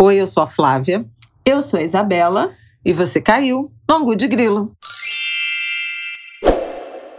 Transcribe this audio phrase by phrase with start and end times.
[0.00, 1.04] Oi, eu sou a Flávia.
[1.44, 2.52] Eu sou a Isabela.
[2.84, 4.70] E você caiu no Angu de Grilo.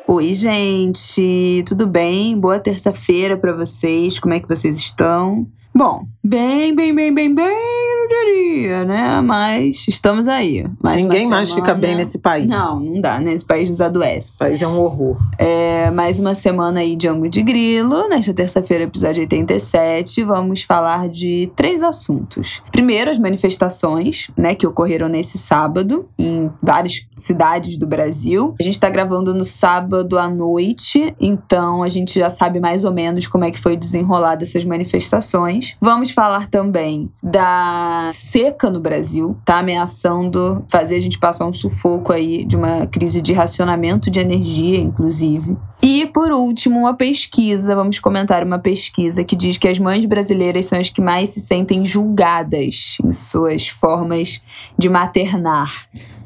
[0.07, 2.39] Oi, gente, tudo bem?
[2.39, 4.17] Boa terça-feira para vocês.
[4.17, 5.45] Como é que vocês estão?
[5.75, 9.21] Bom, bem, bem, bem, bem, bem, diria, né?
[9.21, 10.65] Mas estamos aí.
[10.81, 12.47] Mais Ninguém mais fica bem nesse país.
[12.47, 13.33] Não, não dá, né?
[13.33, 14.35] Esse país nos adoece.
[14.35, 15.17] O país é um horror.
[15.37, 18.07] É, mais uma semana aí de Ango de Grilo.
[18.09, 22.61] Nesta terça-feira, episódio 87, vamos falar de três assuntos.
[22.71, 28.55] Primeiro, as manifestações, né, que ocorreram nesse sábado em várias cidades do Brasil.
[28.59, 32.91] A gente tá gravando no sábado à noite, então a gente já sabe mais ou
[32.91, 35.75] menos como é que foi desenrolada essas manifestações.
[35.79, 42.11] Vamos falar também da seca no Brasil, tá ameaçando fazer a gente passar um sufoco
[42.11, 45.57] aí de uma crise de racionamento de energia, inclusive.
[45.81, 50.65] E por último, uma pesquisa, vamos comentar uma pesquisa que diz que as mães brasileiras
[50.65, 54.41] são as que mais se sentem julgadas em suas formas
[54.77, 55.73] de maternar.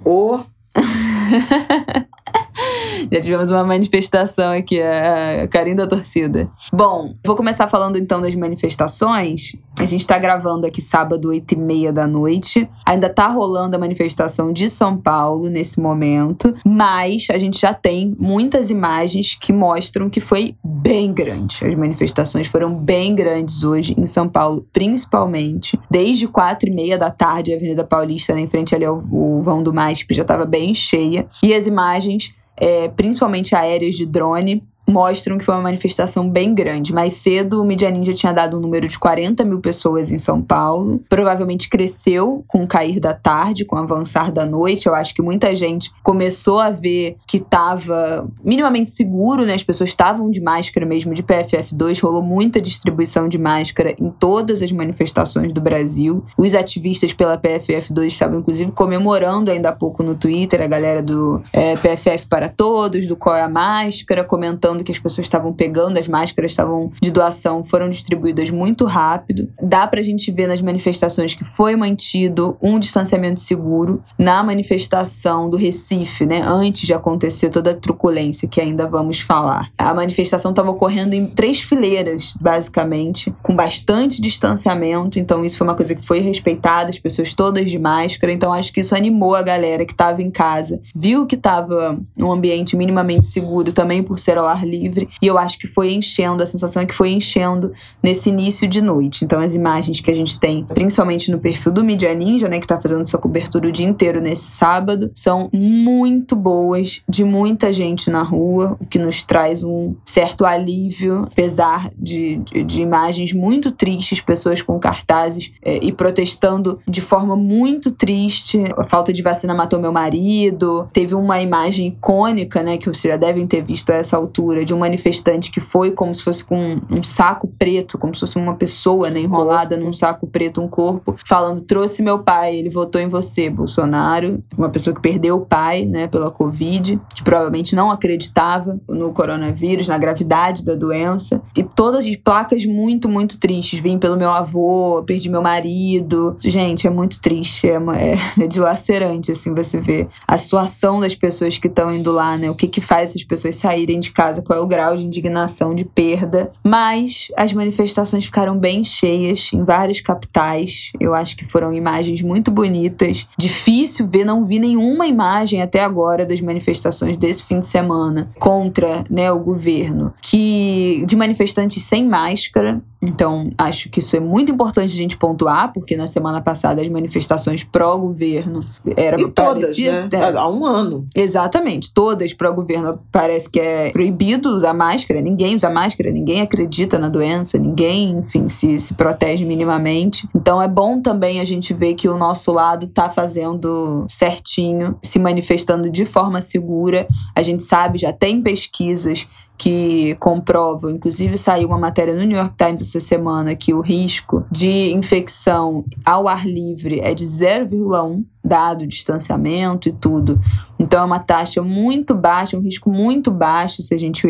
[0.04, 0.40] O
[3.12, 6.45] Já tivemos uma manifestação aqui, a carinho da torcida.
[6.71, 9.53] Bom, vou começar falando então das manifestações.
[9.79, 12.70] A gente tá gravando aqui sábado, 8 e meia da noite.
[12.85, 18.15] Ainda tá rolando a manifestação de São Paulo nesse momento, mas a gente já tem
[18.20, 21.65] muitas imagens que mostram que foi bem grande.
[21.65, 25.79] As manifestações foram bem grandes hoje em São Paulo, principalmente.
[25.90, 29.01] Desde quatro e meia da tarde, a Avenida Paulista, né, em frente ali ao,
[29.41, 31.25] vão do MASP, já estava bem cheia.
[31.41, 32.23] E as imagens
[32.57, 36.93] é, principalmente aéreas de drone, mostram que foi uma manifestação bem grande.
[36.93, 40.41] Mais cedo, o Media Ninja tinha dado um número de 40 mil pessoas em São
[40.41, 41.01] Paulo.
[41.07, 44.87] Provavelmente cresceu com o cair da tarde, com o avançar da noite.
[44.87, 49.53] Eu acho que muita gente começou a ver que estava minimamente seguro, né?
[49.53, 52.01] As pessoas estavam de máscara mesmo, de PFF2.
[52.01, 56.23] Rolou muita distribuição de máscara em todas as manifestações do Brasil.
[56.37, 61.41] Os ativistas pela PFF2 estavam, inclusive, comemorando ainda há pouco no Twitter, a galera do
[61.51, 66.00] é, PFF para Todos, do Qual é a Máscara, comentando que as pessoas estavam pegando,
[66.00, 69.50] as máscaras estavam de doação, foram distribuídas muito rápido.
[69.61, 74.01] Dá pra gente ver nas manifestações que foi mantido um distanciamento seguro.
[74.17, 79.69] Na manifestação do Recife, né, antes de acontecer toda a truculência que ainda vamos falar.
[79.78, 85.75] A manifestação estava ocorrendo em três fileiras, basicamente, com bastante distanciamento, então isso foi uma
[85.75, 89.41] coisa que foi respeitada, as pessoas todas de máscara, então acho que isso animou a
[89.41, 94.38] galera que estava em casa, viu que estava um ambiente minimamente seguro também por ser
[94.38, 95.09] ao ar livre.
[95.22, 98.81] E eu acho que foi enchendo, a sensação é que foi enchendo nesse início de
[98.81, 99.24] noite.
[99.25, 102.68] Então, as imagens que a gente tem, principalmente no perfil do Media Ninja, né, que
[102.68, 108.09] tá fazendo sua cobertura o dia inteiro nesse sábado, são muito boas, de muita gente
[108.09, 113.72] na rua, o que nos traz um certo alívio, apesar de, de, de imagens muito
[113.72, 118.63] tristes, pessoas com cartazes é, e protestando de forma muito triste.
[118.78, 120.85] A falta de vacina matou meu marido.
[120.91, 124.74] Teve uma imagem icônica, né, que vocês já devem ter visto a essa altura de
[124.74, 128.56] um manifestante que foi como se fosse com um saco preto, como se fosse uma
[128.56, 133.08] pessoa né, enrolada num saco preto, um corpo, falando: trouxe meu pai, ele votou em
[133.08, 134.44] você, Bolsonaro.
[134.58, 139.88] Uma pessoa que perdeu o pai né, pela Covid, que provavelmente não acreditava no coronavírus,
[139.88, 141.41] na gravidade da doença.
[141.58, 143.80] E todas as placas muito, muito tristes.
[143.80, 146.35] Vim pelo meu avô, perdi meu marido.
[146.41, 151.16] Gente, é muito triste, é, uma, é, é dilacerante, assim, você ver a situação das
[151.16, 152.50] pessoas que estão indo lá, né?
[152.50, 155.74] O que que faz essas pessoas saírem de casa, qual é o grau de indignação,
[155.74, 156.52] de perda.
[156.64, 160.92] Mas as manifestações ficaram bem cheias em várias capitais.
[161.00, 163.28] Eu acho que foram imagens muito bonitas.
[163.38, 169.03] Difícil ver, não vi nenhuma imagem até agora das manifestações desse fim de semana contra
[169.09, 172.82] né, o governo, que de manifestantes sem máscara.
[173.03, 176.90] Então, acho que isso é muito importante a gente pontuar, porque na semana passada as
[176.90, 178.66] manifestações pró-governo
[178.96, 180.09] era e todas, né?
[180.12, 181.06] É, há um ano.
[181.16, 186.97] Exatamente, todas pró-governo parece que é proibido proibido usar máscara, ninguém usa máscara, ninguém acredita
[186.97, 190.28] na doença, ninguém, enfim, se, se protege minimamente.
[190.34, 195.20] Então é bom também a gente ver que o nosso lado tá fazendo certinho, se
[195.20, 197.08] manifestando de forma segura.
[197.35, 199.28] A gente sabe, já tem pesquisas
[199.58, 204.46] que comprovam, inclusive saiu uma matéria no New York Times essa semana que o risco
[204.52, 210.40] de infecção ao ar livre é de 0,1 dado o distanciamento e tudo.
[210.78, 214.28] Então é uma taxa muito baixa, um risco muito baixo se a gente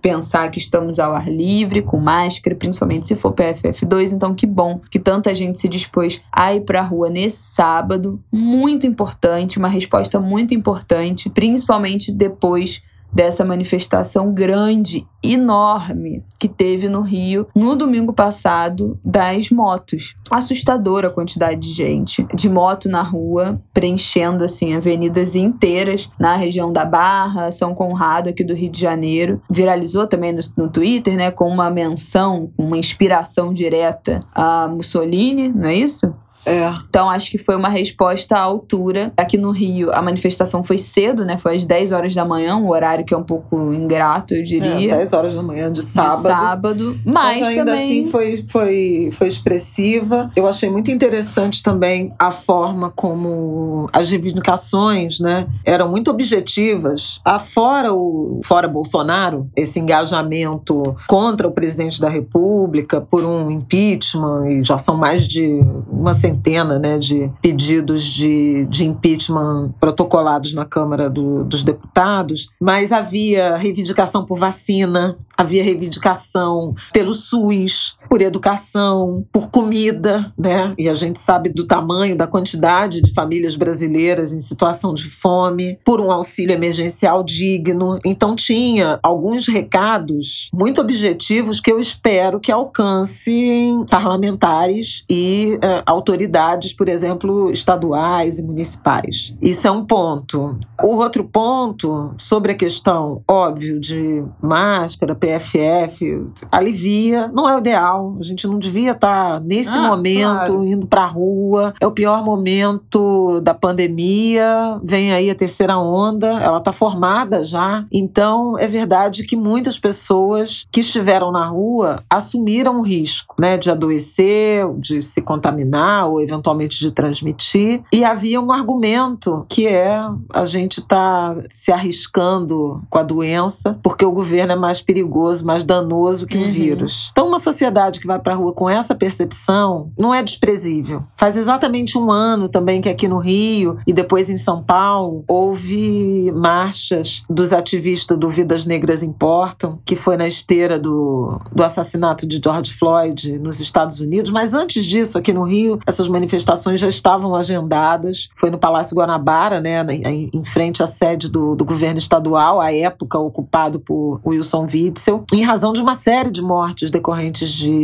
[0.00, 4.12] pensar que estamos ao ar livre, com máscara, principalmente se for PFF2.
[4.12, 8.22] Então que bom que tanta gente se dispôs a ir para a rua nesse sábado.
[8.30, 12.82] Muito importante, uma resposta muito importante, principalmente depois
[13.12, 20.14] dessa manifestação grande, enorme, que teve no Rio no domingo passado das motos.
[20.30, 26.72] Assustadora a quantidade de gente de moto na rua, preenchendo assim avenidas inteiras na região
[26.72, 29.40] da Barra, São Conrado aqui do Rio de Janeiro.
[29.50, 35.68] Viralizou também no, no Twitter, né, com uma menção, uma inspiração direta a Mussolini, não
[35.68, 36.14] é isso?
[36.46, 36.72] É.
[36.88, 39.12] Então acho que foi uma resposta à altura.
[39.16, 41.36] Aqui no Rio, a manifestação foi cedo, né?
[41.36, 44.92] Foi às 10 horas da manhã, um horário que é um pouco ingrato, eu diria.
[44.92, 46.22] É, 10 horas da manhã de sábado.
[46.22, 47.00] De sábado.
[47.04, 47.84] Mas, mas ainda também...
[47.84, 50.30] assim foi, foi, foi expressiva.
[50.36, 57.20] Eu achei muito interessante também a forma como as reivindicações, né, eram muito objetivas.
[57.24, 64.64] Afora o fora Bolsonaro, esse engajamento contra o presidente da República por um impeachment, e
[64.64, 65.60] já são mais de
[65.90, 72.48] uma centena centena né, de pedidos de, de impeachment protocolados na Câmara do, dos Deputados,
[72.60, 80.72] mas havia reivindicação por vacina, havia reivindicação pelo SUS, por educação, por comida, né?
[80.78, 85.78] E a gente sabe do tamanho, da quantidade de famílias brasileiras em situação de fome,
[85.84, 87.98] por um auxílio emergencial digno.
[88.02, 96.72] Então tinha alguns recados muito objetivos que eu espero que alcancem parlamentares e uh, autoridades,
[96.72, 99.34] por exemplo, estaduais e municipais.
[99.42, 100.58] Isso é um ponto.
[100.82, 108.05] O outro ponto sobre a questão, óbvio, de máscara, PFF, alivia, não é o ideal.
[108.18, 110.66] A gente não devia estar nesse ah, momento claro.
[110.66, 111.74] indo para a rua.
[111.80, 114.78] É o pior momento da pandemia.
[114.82, 117.84] Vem aí a terceira onda, ela está formada já.
[117.90, 123.70] Então, é verdade que muitas pessoas que estiveram na rua assumiram o risco, né, de
[123.70, 127.82] adoecer, de se contaminar ou eventualmente de transmitir.
[127.92, 129.98] E havia um argumento que é
[130.32, 135.62] a gente está se arriscando com a doença porque o governo é mais perigoso, mais
[135.62, 136.44] danoso que uhum.
[136.44, 137.08] o vírus.
[137.12, 141.02] Então, uma sociedade que vai para a rua com essa percepção não é desprezível.
[141.16, 146.30] Faz exatamente um ano também que aqui no Rio e depois em São Paulo houve
[146.32, 152.40] marchas dos ativistas do Vidas Negras Importam, que foi na esteira do, do assassinato de
[152.42, 154.30] George Floyd nos Estados Unidos.
[154.30, 158.28] Mas antes disso, aqui no Rio, essas manifestações já estavam agendadas.
[158.36, 159.84] Foi no Palácio Guanabara, né,
[160.32, 165.42] em frente à sede do, do governo estadual, à época ocupado por Wilson Witzel, em
[165.42, 167.75] razão de uma série de mortes decorrentes de,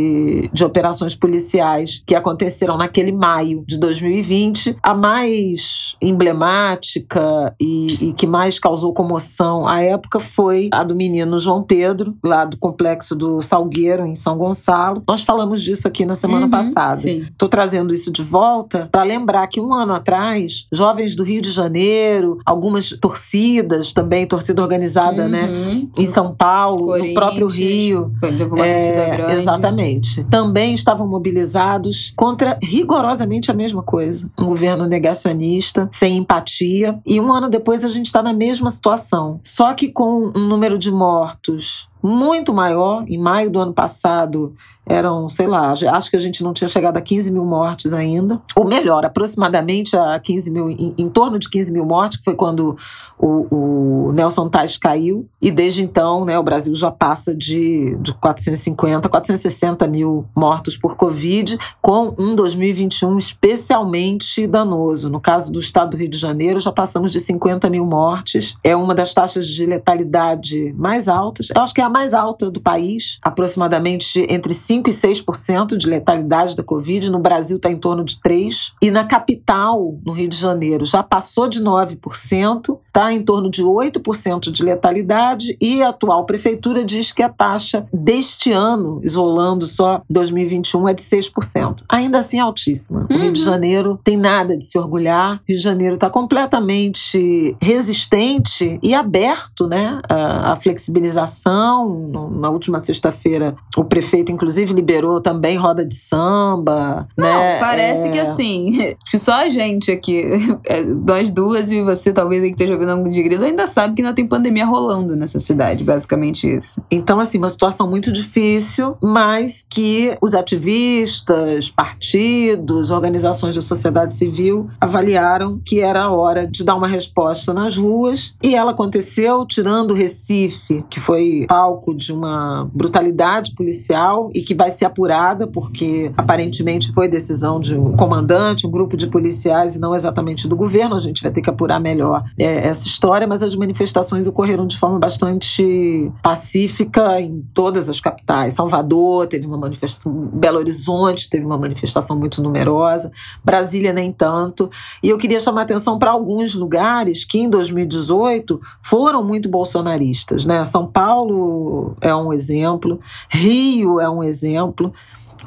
[0.51, 4.77] de operações policiais que aconteceram naquele maio de 2020.
[4.81, 11.39] A mais emblemática e, e que mais causou comoção à época foi a do menino
[11.39, 15.03] João Pedro, lá do complexo do Salgueiro, em São Gonçalo.
[15.07, 17.01] Nós falamos disso aqui na semana uhum, passada.
[17.09, 21.51] Estou trazendo isso de volta para lembrar que um ano atrás, jovens do Rio de
[21.51, 25.75] Janeiro, algumas torcidas também, torcida organizada, né, uhum.
[25.75, 28.11] né, em São Paulo, no próprio Rio.
[28.19, 29.35] Foi uma é, grande.
[29.35, 29.82] Exatamente.
[30.29, 34.31] Também estavam mobilizados contra rigorosamente a mesma coisa.
[34.39, 36.99] Um governo negacionista, sem empatia.
[37.05, 39.39] E um ano depois a gente está na mesma situação.
[39.43, 43.05] Só que com um número de mortos muito maior.
[43.07, 44.53] Em maio do ano passado,
[44.85, 48.41] eram, sei lá, acho que a gente não tinha chegado a 15 mil mortes ainda.
[48.55, 52.35] Ou melhor, aproximadamente a 15 mil, em, em torno de 15 mil mortes, que foi
[52.35, 52.75] quando
[53.17, 55.27] o, o Nelson Tais caiu.
[55.41, 60.97] E desde então, né, o Brasil já passa de, de 450, 460 mil mortos por
[60.97, 65.09] Covid, com um 2021 especialmente danoso.
[65.09, 68.55] No caso do estado do Rio de Janeiro, já passamos de 50 mil mortes.
[68.63, 71.47] É uma das taxas de letalidade mais altas.
[71.55, 75.87] Eu acho que é a mais alta do país, aproximadamente entre 5% e 6% de
[75.87, 77.11] letalidade da Covid.
[77.11, 78.73] No Brasil está em torno de 3%.
[78.81, 83.63] E na capital, no Rio de Janeiro, já passou de 9%, está em torno de
[83.63, 85.57] 8% de letalidade.
[85.59, 91.01] E a atual prefeitura diz que a taxa deste ano, isolando só 2021, é de
[91.01, 91.83] 6%.
[91.89, 93.07] Ainda assim, altíssima.
[93.09, 93.45] O Rio de uhum.
[93.45, 95.35] Janeiro tem nada de se orgulhar.
[95.35, 103.55] O Rio de Janeiro está completamente resistente e aberto né, à flexibilização na última sexta-feira,
[103.77, 107.07] o prefeito, inclusive, liberou também roda de samba.
[107.17, 107.59] Não, né?
[107.59, 108.11] parece é...
[108.11, 110.23] que assim, só a gente aqui,
[110.67, 113.95] é, nós duas e você, talvez aí que esteja ouvindo algum de grilo, ainda sabe
[113.95, 116.81] que ainda tem pandemia rolando nessa cidade, basicamente isso.
[116.89, 124.67] Então, assim, uma situação muito difícil, mas que os ativistas, partidos, organizações da sociedade civil
[124.79, 128.35] avaliaram que era a hora de dar uma resposta nas ruas.
[128.41, 134.52] E ela aconteceu tirando o Recife, que foi palco de uma brutalidade policial e que
[134.53, 139.75] que vai ser apurada, porque aparentemente foi decisão de um comandante, um grupo de policiais,
[139.75, 140.95] e não exatamente do governo.
[140.95, 144.77] A gente vai ter que apurar melhor é, essa história, mas as manifestações ocorreram de
[144.77, 148.53] forma bastante pacífica em todas as capitais.
[148.53, 153.11] Salvador teve uma manifestação, Belo Horizonte teve uma manifestação muito numerosa,
[153.43, 154.69] Brasília nem tanto.
[155.01, 160.63] E eu queria chamar atenção para alguns lugares que em 2018 foram muito bolsonaristas, né?
[160.63, 164.42] São Paulo é um exemplo, Rio é um exemplo.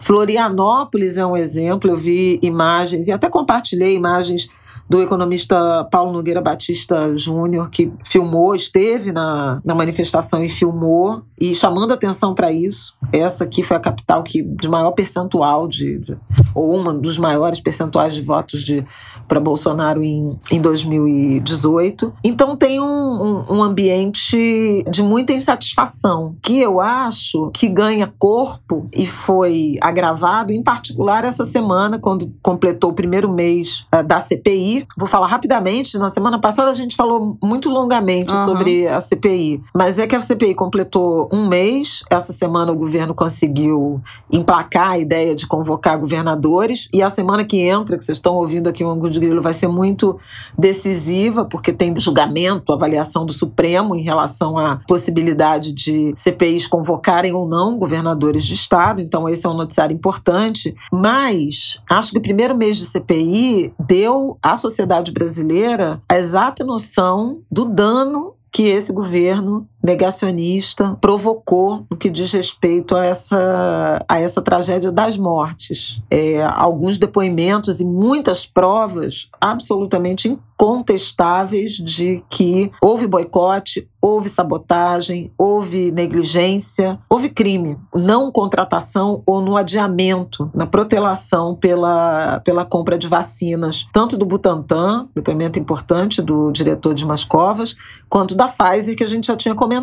[0.03, 4.49] Florianópolis é um exemplo, eu vi imagens e até compartilhei imagens
[4.89, 11.55] do economista Paulo Nogueira Batista Júnior, que filmou, esteve na, na manifestação e filmou, e
[11.55, 12.95] chamando atenção para isso.
[13.13, 16.17] Essa aqui foi a capital que de maior percentual de, de
[16.55, 18.87] ou uma dos maiores percentuais de votos de
[19.27, 22.13] para Bolsonaro em, em 2018.
[22.23, 28.89] Então tem um, um, um, ambiente de muita insatisfação, que eu acho que ganha corpo
[28.95, 34.87] e foi agravado, em particular essa semana, quando completou o primeiro mês uh, da CPI.
[34.97, 38.45] Vou falar rapidamente, na semana passada a gente falou muito longamente uhum.
[38.45, 43.15] sobre a CPI, mas é que a CPI completou um mês, essa semana o governo
[43.15, 48.35] conseguiu emplacar a ideia de convocar governadores, e a semana que entra, que vocês estão
[48.35, 50.19] ouvindo aqui um de Grilo vai ser muito
[50.57, 57.49] decisiva, porque tem julgamento, avaliação do Supremo em relação à possibilidade de CPIs convocarem ou
[57.49, 59.01] não governadores de Estado.
[59.01, 60.75] Então, esse é um noticiário importante.
[60.93, 67.41] Mas acho que o primeiro mês de CPI deu à sociedade brasileira a exata noção
[67.51, 74.43] do dano que esse governo negacionista provocou no que diz respeito a essa, a essa
[74.43, 76.03] tragédia das mortes.
[76.11, 85.91] É, alguns depoimentos e muitas provas absolutamente incontestáveis de que houve boicote, houve sabotagem, houve
[85.91, 93.87] negligência, houve crime, não contratação ou no adiamento, na protelação pela, pela compra de vacinas,
[93.93, 97.77] tanto do Butantan, depoimento importante do diretor de Mascovas,
[98.09, 99.76] quanto da Pfizer, que a gente já tinha comentado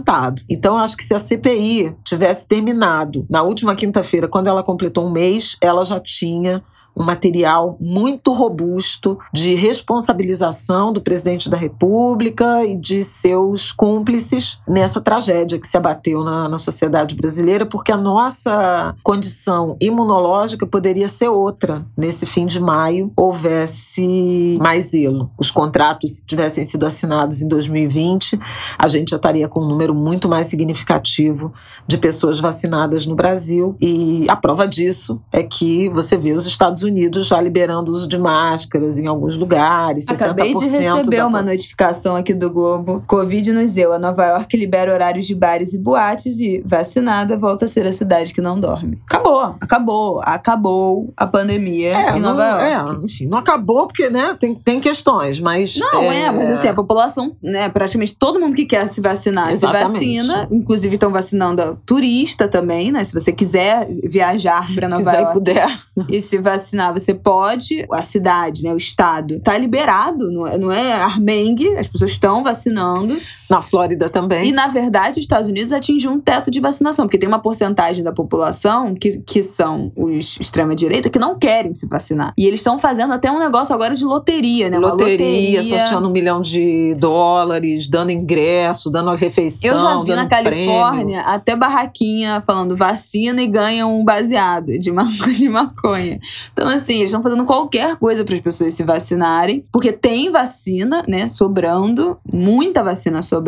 [0.49, 5.11] Então, acho que se a CPI tivesse terminado na última quinta-feira, quando ela completou um
[5.11, 6.63] mês, ela já tinha
[6.95, 15.01] um material muito robusto de responsabilização do presidente da República e de seus cúmplices nessa
[15.01, 21.29] tragédia que se abateu na, na sociedade brasileira, porque a nossa condição imunológica poderia ser
[21.29, 25.31] outra nesse fim de maio, houvesse mais zelo.
[25.37, 28.39] Os contratos tivessem sido assinados em 2020,
[28.77, 31.53] a gente já estaria com um número muito mais significativo
[31.87, 33.75] de pessoas vacinadas no Brasil.
[33.81, 38.07] E a prova disso é que você vê os Estados Unidos já liberando o uso
[38.07, 40.07] de máscaras em alguns lugares.
[40.07, 41.27] Acabei de receber da...
[41.27, 43.03] uma notificação aqui do Globo.
[43.07, 43.93] Covid nos deu.
[43.93, 47.91] A Nova York libera horários de bares e boates e vacinada volta a ser a
[47.91, 48.97] cidade que não dorme.
[49.05, 53.01] Acabou, acabou, acabou a pandemia é, em Nova não, York.
[53.01, 55.75] É, enfim, não acabou porque, né, tem, tem questões, mas...
[55.77, 59.51] Não, é, é mas assim, a população, né, praticamente todo mundo que quer se vacinar
[59.51, 59.87] Exatamente.
[59.87, 60.47] se vacina.
[60.51, 65.31] Inclusive estão vacinando turista também, né, se você quiser viajar para Nova quiser York.
[65.31, 65.75] E puder.
[66.09, 70.57] E se vacinar vacinar, você pode, a cidade, né, o estado, tá liberado, não é,
[70.57, 73.17] não é armengue, as pessoas estão vacinando.
[73.53, 74.49] Na Flórida também.
[74.49, 78.03] E, na verdade, os Estados Unidos atingiu um teto de vacinação, porque tem uma porcentagem
[78.03, 82.33] da população que, que são os extrema-direita que não querem se vacinar.
[82.35, 84.79] E eles estão fazendo até um negócio agora de loteria, né?
[84.79, 89.69] Loteria, loteria, sorteando um milhão de dólares, dando ingresso, dando refeição.
[89.69, 91.35] Eu já vi na Califórnia prêmio.
[91.35, 95.03] até barraquinha falando vacina e ganha um baseado de, ma
[95.37, 96.19] de maconha.
[96.51, 101.03] Então, assim, eles estão fazendo qualquer coisa para as pessoas se vacinarem, porque tem vacina,
[101.07, 103.42] né, sobrando, muita vacina sobrando,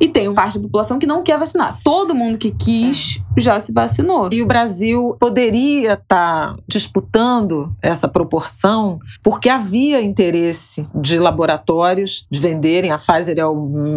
[0.00, 1.78] e tem parte da população que não quer vacinar.
[1.84, 4.28] Todo mundo que quis já se vacinou.
[4.32, 12.40] E o Brasil poderia estar tá disputando essa proporção porque havia interesse de laboratórios de
[12.40, 12.90] venderem.
[12.90, 13.54] A Pfizer é o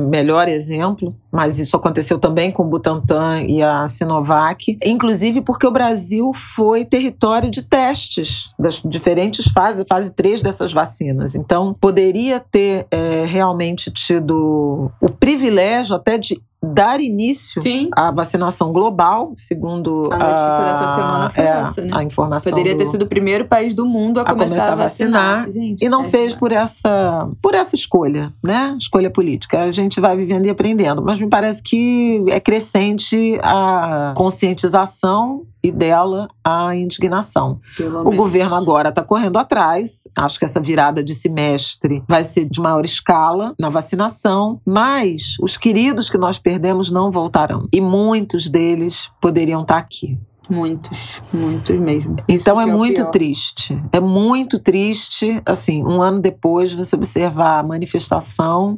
[0.09, 5.71] melhor exemplo, mas isso aconteceu também com o Butantan e a Sinovac, inclusive porque o
[5.71, 11.35] Brasil foi território de testes das diferentes fases, fase 3 dessas vacinas.
[11.35, 16.41] Então, poderia ter é, realmente tido o privilégio até de
[16.73, 17.89] dar início Sim.
[17.95, 21.91] à vacinação global, segundo a notícia a, dessa semana foi é, essa, né?
[21.93, 24.73] A informação poderia do, ter sido o primeiro país do mundo a, a começar, começar,
[24.73, 28.75] a vacinar, vacinar Gente, e não é fez por essa por essa escolha, né?
[28.79, 29.61] Escolha política.
[29.61, 35.71] A gente vai vivendo e aprendendo, mas me parece que é crescente a conscientização e
[35.71, 37.59] dela a indignação.
[37.75, 38.15] Pelo o menos.
[38.15, 40.07] governo agora está correndo atrás.
[40.15, 45.57] Acho que essa virada de semestre vai ser de maior escala na vacinação, mas os
[45.57, 47.67] queridos que nós perdemos não voltarão.
[47.73, 50.19] E muitos deles poderiam estar tá aqui.
[50.47, 52.17] Muitos, muitos mesmo.
[52.29, 53.09] Então é o muito pior.
[53.09, 53.83] triste.
[53.91, 58.77] É muito triste, assim, um ano depois você observar a manifestação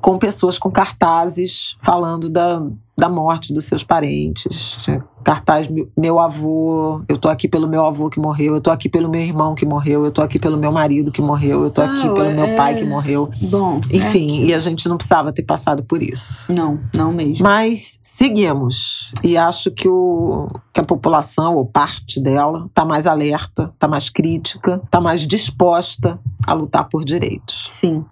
[0.00, 2.62] com pessoas com cartazes falando da,
[2.96, 4.78] da morte dos seus parentes.
[5.22, 8.88] Cartaz, meu, meu avô, eu tô aqui pelo meu avô que morreu, eu tô aqui
[8.88, 11.82] pelo meu irmão que morreu, eu tô aqui pelo meu marido que morreu, eu tô
[11.82, 13.28] aqui Ah, pelo meu é- pai que morreu.
[13.42, 16.50] Bom, Enfim, e a gente não precisava ter passado por isso.
[16.50, 17.42] é- não, não mesmo.
[17.44, 19.12] Mas seguimos.
[19.22, 24.08] E acho que, o, que a população, ou parte dela, está mais alerta, está mais
[24.08, 27.66] crítica, está mais disposta a lutar por direitos.
[27.68, 28.04] Sim.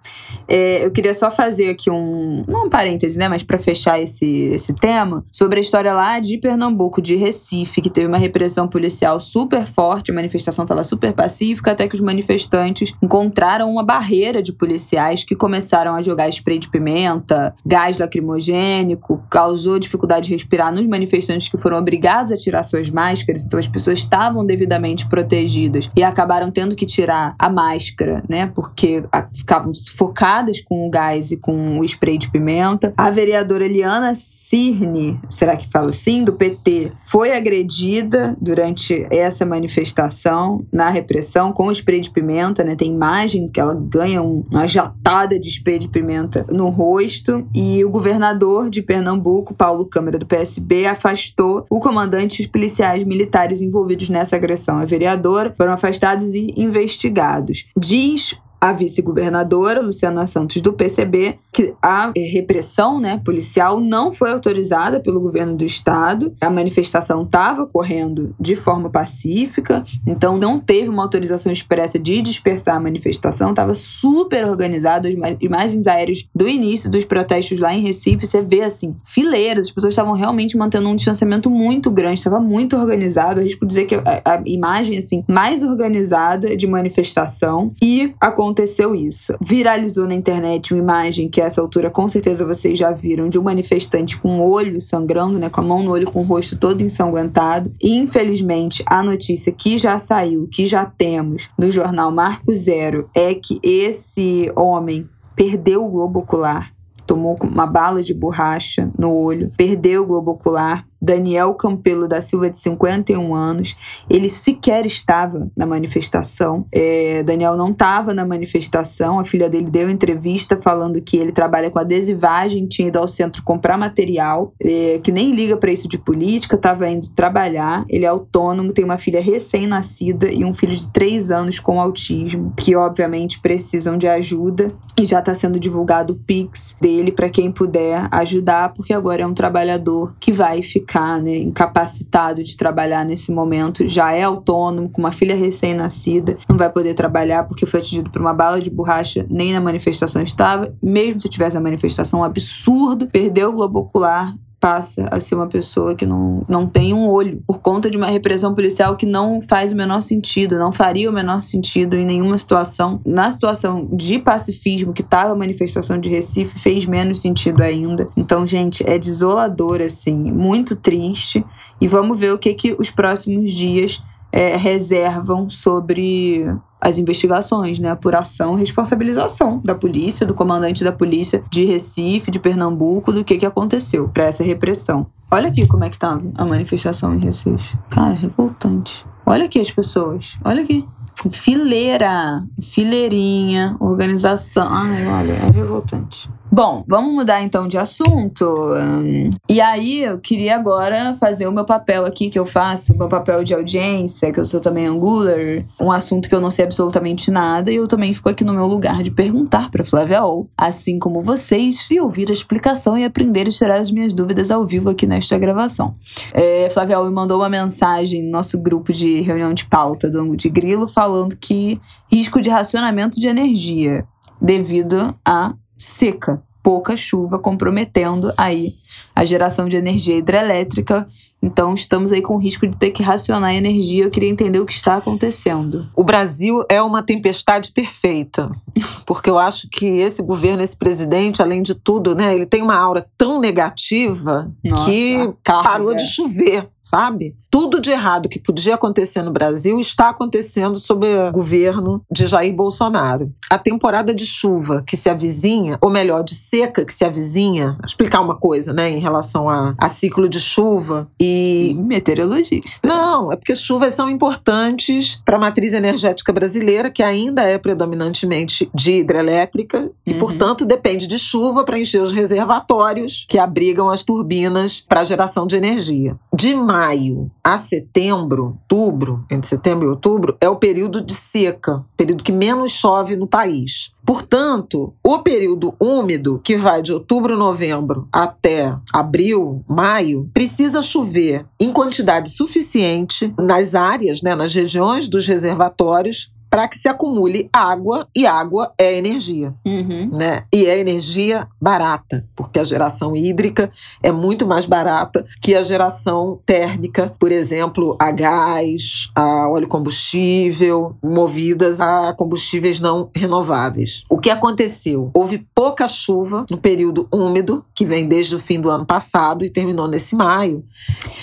[0.47, 2.43] É, eu queria só fazer aqui um.
[2.47, 3.27] Não um parêntese, né?
[3.29, 7.89] Mas para fechar esse, esse tema, sobre a história lá de Pernambuco, de Recife, que
[7.89, 12.93] teve uma repressão policial super forte, a manifestação estava super pacífica, até que os manifestantes
[13.01, 19.79] encontraram uma barreira de policiais que começaram a jogar spray de pimenta, gás lacrimogênico, causou
[19.79, 23.99] dificuldade de respirar nos manifestantes que foram obrigados a tirar suas máscaras, então as pessoas
[23.99, 28.47] estavam devidamente protegidas e acabaram tendo que tirar a máscara, né?
[28.47, 29.03] Porque
[29.33, 32.93] ficavam sufocadas com o gás e com o spray de pimenta.
[32.97, 40.65] A vereadora Eliana Cirne, será que fala assim, do PT, foi agredida durante essa manifestação
[40.71, 42.75] na repressão com spray de pimenta, né?
[42.75, 47.83] Tem imagem que ela ganha um- uma jatada de spray de pimenta no rosto e
[47.83, 53.61] o governador de Pernambuco, Paulo Câmara do PSB, afastou o comandante e os policiais militares
[53.61, 57.65] envolvidos nessa agressão à vereadora, foram afastados e investigados.
[57.77, 64.31] Diz a vice-governadora Luciana Santos do PCB que a eh, repressão né, policial não foi
[64.31, 66.31] autorizada pelo governo do estado.
[66.39, 72.75] A manifestação estava correndo de forma pacífica, então não teve uma autorização expressa de dispersar
[72.75, 73.49] a manifestação.
[73.49, 75.07] Estava super organizado.
[75.07, 79.67] As ima- imagens aéreas do início dos protestos lá em Recife, você vê assim, fileiras,
[79.67, 83.39] as pessoas estavam realmente mantendo um distanciamento muito grande, estava muito organizado.
[83.39, 88.13] Arrisco dizer que a, a imagem assim mais organizada de manifestação e
[88.49, 89.35] aconteceu isso.
[89.39, 93.37] Viralizou na internet uma imagem que a essa altura com certeza vocês já viram de
[93.37, 96.57] um manifestante com o olho sangrando, né, com a mão no olho, com o rosto
[96.57, 97.71] todo ensanguentado.
[97.81, 103.33] E, infelizmente, a notícia que já saiu, que já temos no jornal Marco Zero, é
[103.35, 106.73] que esse homem perdeu o globo ocular,
[107.05, 110.88] tomou uma bala de borracha no olho, perdeu o globo ocular.
[111.01, 113.75] Daniel Campelo da Silva, de 51 anos,
[114.09, 116.65] ele sequer estava na manifestação.
[116.71, 119.19] É, Daniel não estava na manifestação.
[119.19, 123.43] A filha dele deu entrevista falando que ele trabalha com adesivagem, tinha ido ao centro
[123.43, 127.85] comprar material, é, que nem liga para isso de política, estava indo trabalhar.
[127.89, 132.53] Ele é autônomo, tem uma filha recém-nascida e um filho de 3 anos com autismo,
[132.57, 134.67] que obviamente precisam de ajuda.
[134.97, 139.27] E já está sendo divulgado o Pix dele para quem puder ajudar, porque agora é
[139.27, 140.88] um trabalhador que vai ficar
[141.21, 146.71] né, incapacitado de trabalhar nesse momento, já é autônomo, com uma filha recém-nascida, não vai
[146.71, 150.73] poder trabalhar porque foi atingido por uma bala de borracha, nem na manifestação estava.
[150.81, 155.47] Mesmo se tivesse a manifestação, um absurdo, perdeu o globo ocular, passa a ser uma
[155.47, 159.41] pessoa que não, não tem um olho, por conta de uma repressão policial que não
[159.41, 163.01] faz o menor sentido, não faria o menor sentido em nenhuma situação.
[163.05, 168.07] Na situação de pacifismo que estava a manifestação de Recife, fez menos sentido ainda.
[168.17, 171.45] Então, gente, é desolador, assim, muito triste.
[171.79, 176.45] E vamos ver o que, que os próximos dias é, reservam sobre
[176.81, 177.89] as investigações, né?
[177.91, 183.37] Apuração e responsabilização da polícia, do comandante da polícia de Recife, de Pernambuco, do que,
[183.37, 185.07] que aconteceu para essa repressão.
[185.31, 187.77] Olha aqui como é que tava a manifestação em Recife.
[187.89, 189.05] Cara, revoltante.
[189.25, 190.37] Olha aqui as pessoas.
[190.43, 190.87] Olha aqui.
[191.31, 194.69] Fileira, fileirinha, organização.
[194.71, 196.29] Ai, olha, é revoltante.
[196.51, 198.45] Bom, vamos mudar então de assunto.
[198.73, 203.07] Hum, E aí, eu queria agora fazer o meu papel aqui que eu faço, meu
[203.07, 205.37] papel de audiência, que eu sou também angular,
[205.79, 208.65] um assunto que eu não sei absolutamente nada, e eu também fico aqui no meu
[208.65, 213.47] lugar de perguntar para Flávia Ol, assim como vocês, e ouvir a explicação e aprender
[213.47, 215.95] e tirar as minhas dúvidas ao vivo aqui nesta gravação.
[216.33, 220.19] É, Flávia Ol me mandou uma mensagem no nosso grupo de reunião de pauta do
[220.19, 221.79] Angu de Grilo falando que
[222.11, 224.05] risco de racionamento de energia
[224.41, 228.73] devido à seca, pouca chuva, comprometendo aí
[229.15, 231.07] a geração de energia hidrelétrica.
[231.41, 234.03] Então estamos aí com risco de ter que racionar a energia.
[234.03, 235.87] Eu queria entender o que está acontecendo.
[235.95, 238.51] O Brasil é uma tempestade perfeita,
[239.07, 242.75] porque eu acho que esse governo, esse presidente, além de tudo, né, ele tem uma
[242.75, 247.35] aura tão negativa Nossa, que parou de chover, sabe?
[247.51, 252.53] Tudo de errado que podia acontecer no Brasil está acontecendo sob o governo de Jair
[252.53, 253.31] Bolsonaro.
[253.49, 258.21] A temporada de chuva que se avizinha, ou melhor, de seca que se avizinha, explicar
[258.21, 262.87] uma coisa, né, em relação a, a ciclo de chuva e meteorologista.
[262.87, 268.69] Não, é porque chuvas são importantes para a matriz energética brasileira, que ainda é predominantemente
[268.73, 269.91] de hidrelétrica uhum.
[270.05, 275.47] e, portanto, depende de chuva para encher os reservatórios que abrigam as turbinas para geração
[275.47, 276.15] de energia.
[276.39, 282.23] De maio a setembro, outubro, entre setembro e outubro, é o período de seca, período
[282.23, 283.91] que menos chove no país.
[284.05, 291.73] Portanto, o período úmido, que vai de outubro, novembro até abril, maio, precisa chover em
[291.73, 298.25] quantidade suficiente nas áreas, né, nas regiões dos reservatórios para que se acumule água e
[298.25, 300.09] água é energia, uhum.
[300.11, 300.43] né?
[300.53, 306.39] E é energia barata, porque a geração hídrica é muito mais barata que a geração
[306.45, 314.03] térmica, por exemplo, a gás, a óleo combustível, movidas a combustíveis não renováveis.
[314.09, 315.11] O que aconteceu?
[315.13, 319.49] Houve pouca chuva no período úmido, que vem desde o fim do ano passado e
[319.49, 320.63] terminou nesse maio.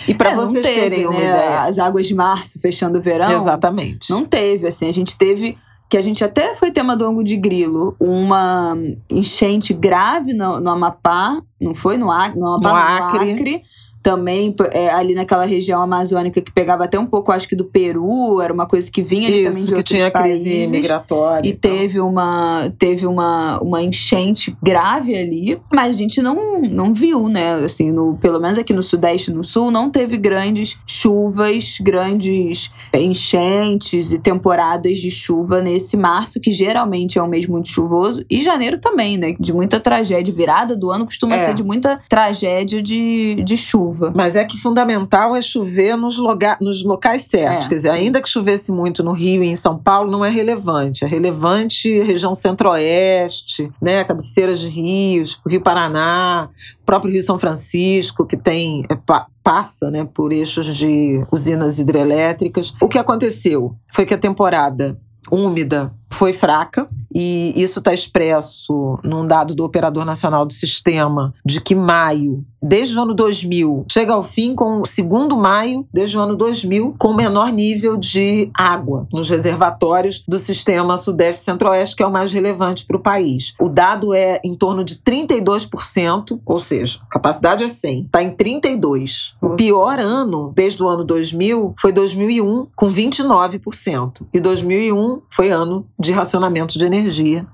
[0.06, 1.24] E para é, vocês teve, terem uma né?
[1.24, 3.40] ideia, as águas de março fechando o verão.
[3.40, 4.10] Exatamente.
[4.10, 5.56] Não teve, assim, a gente teve
[5.88, 8.76] que a gente até foi tema do ângulo de grilo, uma
[9.08, 13.26] enchente grave no, no Amapá, não foi no Acre, no, Amapá, no Acre.
[13.26, 13.62] No Acre
[14.06, 18.40] também é, ali naquela região amazônica que pegava até um pouco, acho que do Peru,
[18.40, 20.42] era uma coisa que vinha Isso, também de que tinha países.
[20.44, 21.48] crise migratória.
[21.48, 27.28] E, teve uma teve uma, uma enchente grave ali, mas a gente não, não viu,
[27.28, 27.54] né?
[27.54, 32.70] Assim, no, pelo menos aqui no Sudeste e no Sul, não teve grandes chuvas, grandes
[32.94, 38.40] enchentes e temporadas de chuva nesse março, que geralmente é um mês muito chuvoso, e
[38.40, 39.34] janeiro também, né?
[39.40, 40.32] De muita tragédia.
[40.32, 41.46] Virada do ano costuma é.
[41.46, 44.12] ser de muita tragédia de, de chuva chuva.
[44.14, 47.66] Mas é que fundamental é chover nos, loga nos locais certos.
[47.66, 47.96] É, Quer dizer, sim.
[47.96, 51.04] ainda que chovesse muito no Rio e em São Paulo, não é relevante.
[51.04, 54.04] É relevante região centro-oeste, né?
[54.04, 56.48] Cabeceiras de rios, Rio Paraná,
[56.84, 58.84] próprio Rio São Francisco, que tem.
[58.90, 58.96] É,
[59.42, 62.74] passa né, por eixos de usinas hidrelétricas.
[62.80, 64.98] O que aconteceu foi que a temporada
[65.30, 71.62] úmida foi fraca, e isso está expresso num dado do Operador Nacional do Sistema, de
[71.62, 76.20] que maio, desde o ano 2000, chega ao fim com o segundo maio, desde o
[76.20, 82.02] ano 2000, com o menor nível de água nos reservatórios do sistema Sudeste Centro-Oeste, que
[82.02, 83.54] é o mais relevante para o país.
[83.58, 88.30] O dado é em torno de 32%, ou seja, a capacidade é 100, está em
[88.30, 89.36] 32%.
[89.40, 94.26] O pior ano, desde o ano 2000, foi 2001, com 29%.
[94.34, 97.05] E 2001 foi ano de racionamento de energia.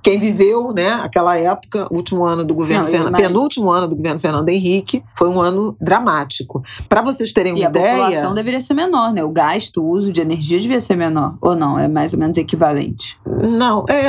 [0.02, 4.48] Quem viveu, né, aquela época, último ano do governo Fernando, penúltimo ano do governo Fernando
[4.48, 6.62] Henrique, foi um ano dramático.
[6.88, 9.22] Para vocês terem uma e ideia, a população deveria ser menor, né?
[9.22, 11.78] O gasto, o uso de energia devia ser menor, ou não?
[11.78, 13.18] É mais ou menos equivalente?
[13.26, 14.06] Não, é,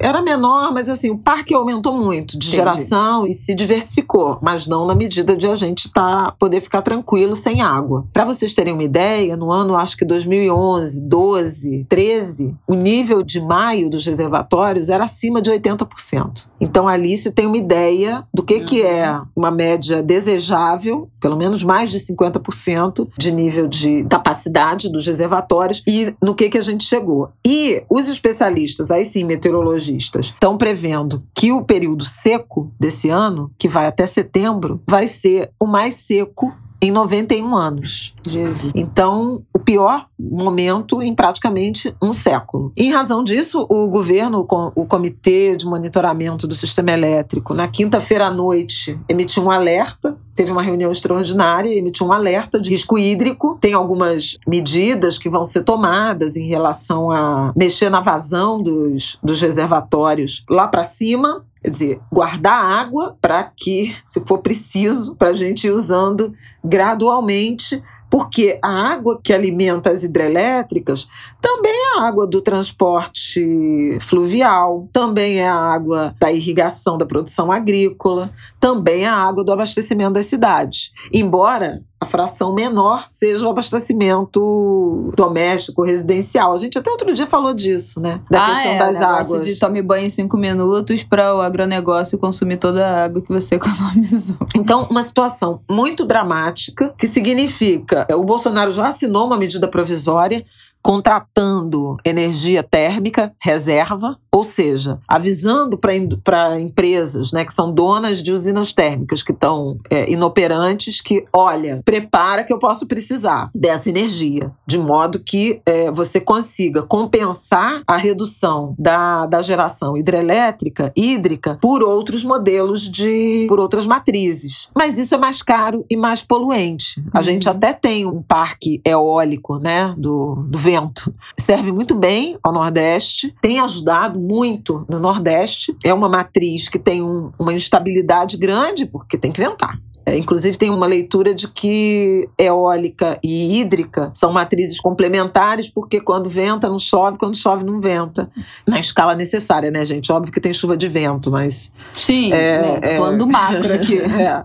[0.00, 2.56] era menor, mas assim, o parque aumentou muito de Entendi.
[2.56, 7.34] geração e se diversificou, mas não na medida de a gente tá poder ficar tranquilo
[7.36, 8.06] sem água.
[8.12, 13.40] Para vocês terem uma ideia, no ano acho que 2011, 12, 13, o nível de
[13.40, 16.46] maio dos reservatórios era acima de 80%.
[16.60, 19.26] Então ali se tem uma ideia do que, que é uhum.
[19.36, 26.14] uma média desejável, pelo menos mais de 50% de nível de capacidade dos reservatórios e
[26.22, 27.30] no que, que a gente chegou.
[27.46, 33.68] E os especialistas, aí sim, meteorologistas, estão prevendo que o período seco desse ano, que
[33.68, 38.12] vai até setembro, vai ser o mais seco em 91 anos.
[38.26, 38.72] Jesus.
[38.74, 42.72] Então, o pior momento em praticamente um século.
[42.76, 48.30] Em razão disso, o governo, o Comitê de Monitoramento do Sistema Elétrico, na quinta-feira à
[48.30, 50.16] noite, emitiu um alerta.
[50.34, 53.58] Teve uma reunião extraordinária e emitiu um alerta de risco hídrico.
[53.60, 59.40] Tem algumas medidas que vão ser tomadas em relação a mexer na vazão dos, dos
[59.40, 65.34] reservatórios lá para cima, Quer dizer, guardar água para que, se for preciso, para a
[65.34, 71.08] gente ir usando gradualmente porque a água que alimenta as hidrelétricas
[71.40, 77.50] também é a água do transporte fluvial, também é a água da irrigação da produção
[77.50, 80.92] agrícola, também é a água do abastecimento das cidades.
[81.10, 86.52] Embora a fração menor seja o abastecimento doméstico, residencial.
[86.52, 88.20] A gente até outro dia falou disso, né?
[88.28, 89.46] Da ah, questão é, das águas.
[89.46, 93.54] de tome banho em cinco minutos para o agronegócio consumir toda a água que você
[93.56, 94.36] economizou.
[94.56, 100.44] Então, uma situação muito dramática, que significa o Bolsonaro já assinou uma medida provisória
[100.82, 108.72] contratando energia térmica, reserva, Ou seja, avisando para empresas né, que são donas de usinas
[108.72, 114.78] térmicas que estão é, inoperantes que, olha, prepara que eu posso precisar dessa energia, de
[114.78, 122.24] modo que é, você consiga compensar a redução da, da geração hidrelétrica, hídrica, por outros
[122.24, 123.46] modelos de.
[123.48, 124.70] por outras matrizes.
[124.74, 127.04] Mas isso é mais caro e mais poluente.
[127.12, 127.24] A uhum.
[127.24, 131.14] gente até tem um parque eólico, né, do, do vento.
[131.38, 135.76] Serve muito bem ao Nordeste, tem ajudado muito no Nordeste.
[135.84, 139.78] É uma matriz que tem um, uma instabilidade grande, porque tem que ventar.
[140.04, 146.28] É, inclusive, tem uma leitura de que eólica e hídrica são matrizes complementares, porque quando
[146.28, 148.30] venta não chove, quando chove não venta.
[148.66, 150.10] Na escala necessária, né, gente?
[150.10, 151.72] Óbvio que tem chuva de vento, mas.
[151.92, 152.96] Sim, é, né?
[152.98, 153.98] falando macro aqui.
[153.98, 154.44] é.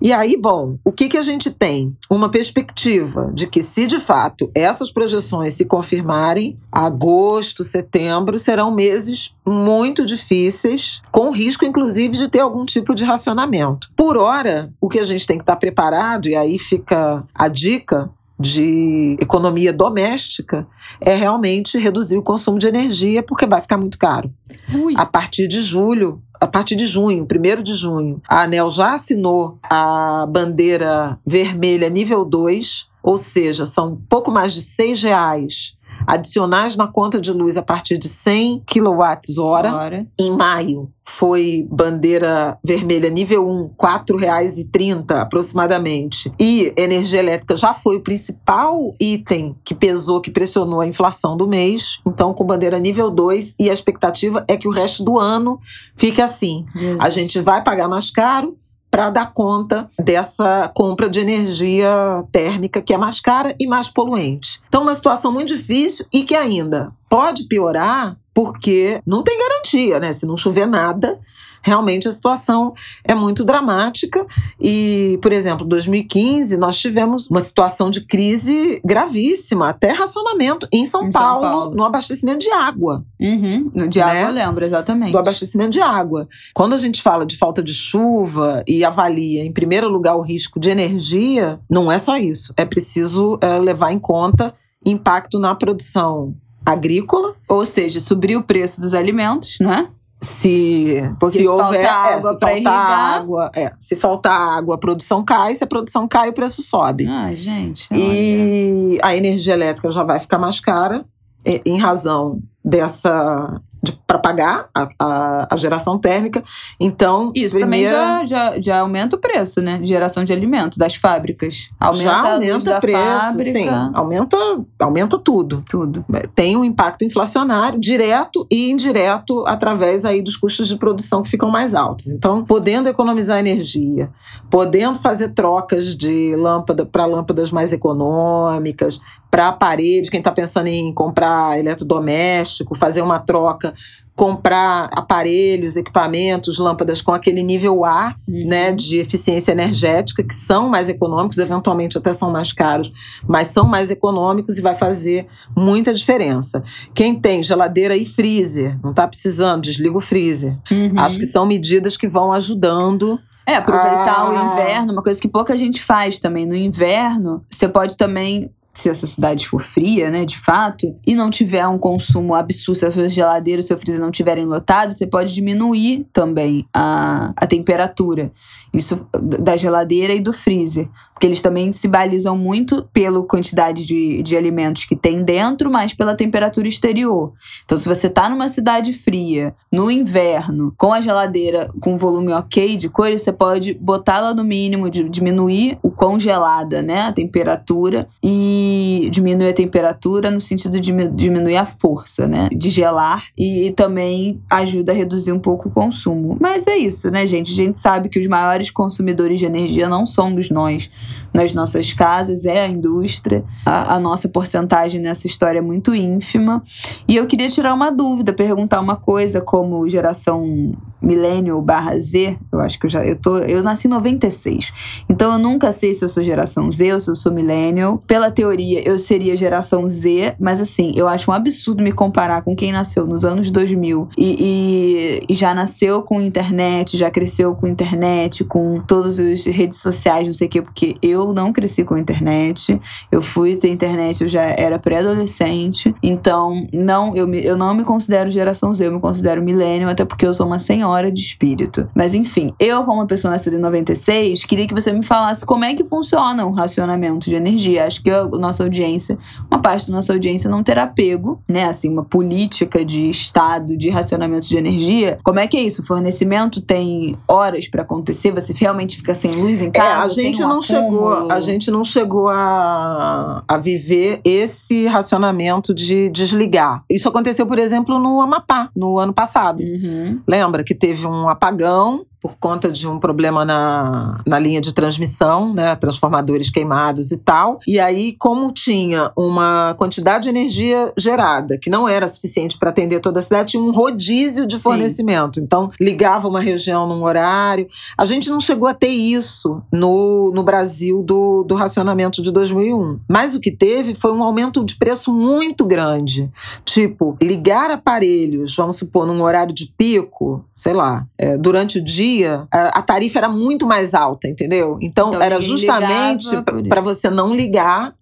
[0.00, 1.96] E aí, bom, o que, que a gente tem?
[2.10, 9.34] Uma perspectiva de que, se de fato essas projeções se confirmarem, agosto, setembro serão meses
[9.46, 13.90] muito difíceis, com risco, inclusive, de ter algum tipo de racionamento.
[13.96, 17.48] Por hora, o que que a gente tem que estar preparado, e aí fica a
[17.48, 20.66] dica de economia doméstica,
[21.00, 24.32] é realmente reduzir o consumo de energia, porque vai ficar muito caro.
[24.72, 24.94] Ui.
[24.96, 29.58] A partir de julho, a partir de junho, 1 de junho, a ANEL já assinou
[29.62, 35.77] a bandeira vermelha nível 2, ou seja, são pouco mais de R$ reais
[36.08, 40.06] adicionais na conta de luz a partir de 100 kWh.
[40.18, 46.32] Em maio foi bandeira vermelha nível 1, R$ 4,30 aproximadamente.
[46.38, 51.46] E energia elétrica já foi o principal item que pesou, que pressionou a inflação do
[51.46, 52.00] mês.
[52.06, 55.58] Então, com bandeira nível 2, e a expectativa é que o resto do ano
[55.96, 56.64] fique assim.
[56.74, 57.00] Jesus.
[57.00, 58.56] A gente vai pagar mais caro,
[58.90, 64.60] para dar conta dessa compra de energia térmica que é mais cara e mais poluente.
[64.68, 70.12] Então, uma situação muito difícil e que ainda pode piorar porque não tem garantia, né?
[70.12, 71.18] Se não chover nada,
[71.62, 74.26] realmente a situação é muito dramática.
[74.60, 81.06] E, por exemplo, 2015 nós tivemos uma situação de crise gravíssima, até racionamento em São,
[81.06, 83.04] em Paulo, São Paulo, no abastecimento de água.
[83.20, 84.24] Uhum, de água, né?
[84.24, 85.12] eu lembro, exatamente.
[85.12, 86.28] Do abastecimento de água.
[86.54, 90.58] Quando a gente fala de falta de chuva e avalia, em primeiro lugar, o risco
[90.58, 92.52] de energia, não é só isso.
[92.56, 97.34] É preciso é, levar em conta impacto na produção agrícola.
[97.48, 99.88] Ou seja, subir o preço dos alimentos, não é?
[100.20, 105.24] Se, Porque se, houver água é, se faltar água, é, se faltar água, a produção
[105.24, 107.06] cai, se a produção cai, o preço sobe.
[107.06, 107.88] Ah, gente.
[107.92, 109.00] E olha.
[109.02, 111.04] a energia elétrica já vai ficar mais cara
[111.44, 113.60] em razão dessa
[114.08, 116.42] para pagar a, a, a, geração térmica.
[116.80, 117.94] Então, isso primeira...
[117.94, 119.80] também já, já, já aumenta o preço, né?
[119.82, 121.68] Geração de alimentos das fábricas.
[121.78, 123.52] Aumenta já aumenta o preço, fábrica.
[123.52, 123.68] sim.
[123.68, 124.36] Aumenta,
[124.80, 125.62] aumenta tudo.
[125.68, 126.06] Tudo.
[126.34, 131.50] Tem um impacto inflacionário direto e indireto através aí dos custos de produção que ficam
[131.50, 132.06] mais altos.
[132.06, 134.10] Então, podendo economizar energia,
[134.48, 138.98] podendo fazer trocas de lâmpada para lâmpadas mais econômicas,
[139.30, 143.74] para aparelhos, quem está pensando em comprar eletrodoméstico, fazer uma troca
[144.18, 148.48] comprar aparelhos, equipamentos, lâmpadas com aquele nível A, uhum.
[148.48, 152.92] né, de eficiência energética, que são mais econômicos, eventualmente até são mais caros,
[153.28, 156.64] mas são mais econômicos e vai fazer muita diferença.
[156.92, 160.58] Quem tem geladeira e freezer, não está precisando, desliga o freezer.
[160.68, 160.94] Uhum.
[160.96, 164.28] Acho que são medidas que vão ajudando é, aproveitar ah.
[164.28, 166.44] o inverno, uma coisa que pouca gente faz também.
[166.44, 171.14] No inverno, você pode também se a sua cidade for fria, né, de fato, e
[171.14, 174.44] não tiver um consumo absurdo, se a sua geladeira e o seu freezer não estiverem
[174.44, 178.32] lotados, você pode diminuir também a, a temperatura.
[178.72, 179.08] Isso
[179.40, 180.88] da geladeira e do freezer.
[181.18, 185.92] Porque eles também se balizam muito pela quantidade de, de alimentos que tem dentro, mas
[185.92, 187.32] pela temperatura exterior.
[187.64, 192.76] Então, se você tá numa cidade fria, no inverno, com a geladeira com volume ok
[192.76, 197.00] de cores, você pode botá-la no mínimo, diminuir o congelada, né?
[197.00, 198.67] A temperatura e
[199.10, 202.48] diminuir a temperatura no sentido de diminuir a força, né?
[202.52, 206.36] De gelar e, e também ajuda a reduzir um pouco o consumo.
[206.40, 207.52] Mas é isso, né, gente?
[207.52, 210.90] A gente sabe que os maiores consumidores de energia não somos nós
[211.32, 213.44] nas nossas casas, é a indústria.
[213.64, 216.62] A, a, nossa porcentagem nessa história é muito ínfima.
[217.06, 222.60] E eu queria tirar uma dúvida, perguntar uma coisa como geração millennial barra Z, eu
[222.60, 224.72] acho que eu já eu tô, eu nasci em 96.
[225.08, 228.02] Então eu nunca sei se eu sou geração Z ou se eu sou millennial.
[228.06, 232.42] Pela teoria teoria, eu seria geração Z, mas assim, eu acho um absurdo me comparar
[232.42, 237.54] com quem nasceu nos anos 2000 e, e, e já nasceu com internet, já cresceu
[237.54, 241.84] com internet, com todas as redes sociais, não sei o quê, porque eu não cresci
[241.84, 242.80] com internet.
[243.12, 245.94] Eu fui ter internet, eu já era pré-adolescente.
[246.02, 250.04] Então, não, eu, me, eu não me considero geração Z, eu me considero milênio, até
[250.04, 251.88] porque eu sou uma senhora de espírito.
[251.94, 255.64] Mas enfim, eu, como uma pessoa nascida em 96, queria que você me falasse como
[255.64, 257.86] é que funciona o racionamento de energia.
[257.86, 259.18] Acho que a nossa audiência,
[259.50, 261.64] uma parte da nossa audiência não terá pego, né?
[261.64, 265.18] Assim, uma política de estado de racionamento de energia.
[265.22, 265.82] Como é que é isso?
[265.82, 268.32] O fornecimento tem horas para acontecer?
[268.32, 270.02] Você realmente fica sem luz em casa?
[270.02, 275.74] É, a gente um não chegou, a gente não chegou a, a viver esse racionamento
[275.74, 276.82] de desligar.
[276.90, 279.62] Isso aconteceu, por exemplo, no Amapá, no ano passado.
[279.62, 280.20] Uhum.
[280.26, 285.54] Lembra que teve um apagão por conta de um problema na, na linha de transmissão,
[285.54, 287.60] né, transformadores queimados e tal.
[287.66, 293.00] E aí, como tinha uma quantidade de energia gerada que não era suficiente para atender
[293.00, 295.38] toda a cidade, tinha um rodízio de fornecimento.
[295.38, 297.68] Então, ligava uma região num horário.
[297.96, 302.98] A gente não chegou a ter isso no, no Brasil do, do racionamento de 2001.
[303.08, 306.30] Mas o que teve foi um aumento de preço muito grande.
[306.64, 312.07] Tipo, ligar aparelhos, vamos supor, num horário de pico, sei lá, é, durante o dia
[312.08, 314.78] dia, a, tarifa era muito mais alta, entendeu?
[314.80, 316.28] Então, então era justamente
[316.68, 317.94] para você não ligar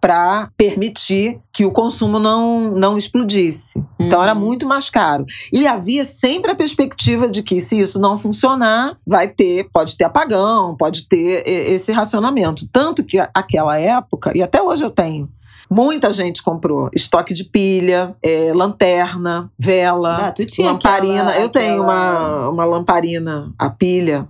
[0.00, 3.78] para permitir que o consumo não, não explodisse.
[3.78, 3.86] Uhum.
[4.00, 4.40] Então era uhum.
[4.40, 5.24] muito mais caro.
[5.50, 10.04] E havia sempre a perspectiva de que se isso não funcionar, vai ter, pode ter
[10.04, 12.68] apagão, pode ter esse racionamento.
[12.70, 15.28] Tanto que aquela época, e até hoje eu tenho,
[15.70, 21.22] Muita gente comprou estoque de pilha, é, lanterna, vela, ah, lamparina.
[21.22, 24.26] Aquela, eu tenho uma, uma lamparina a pilha.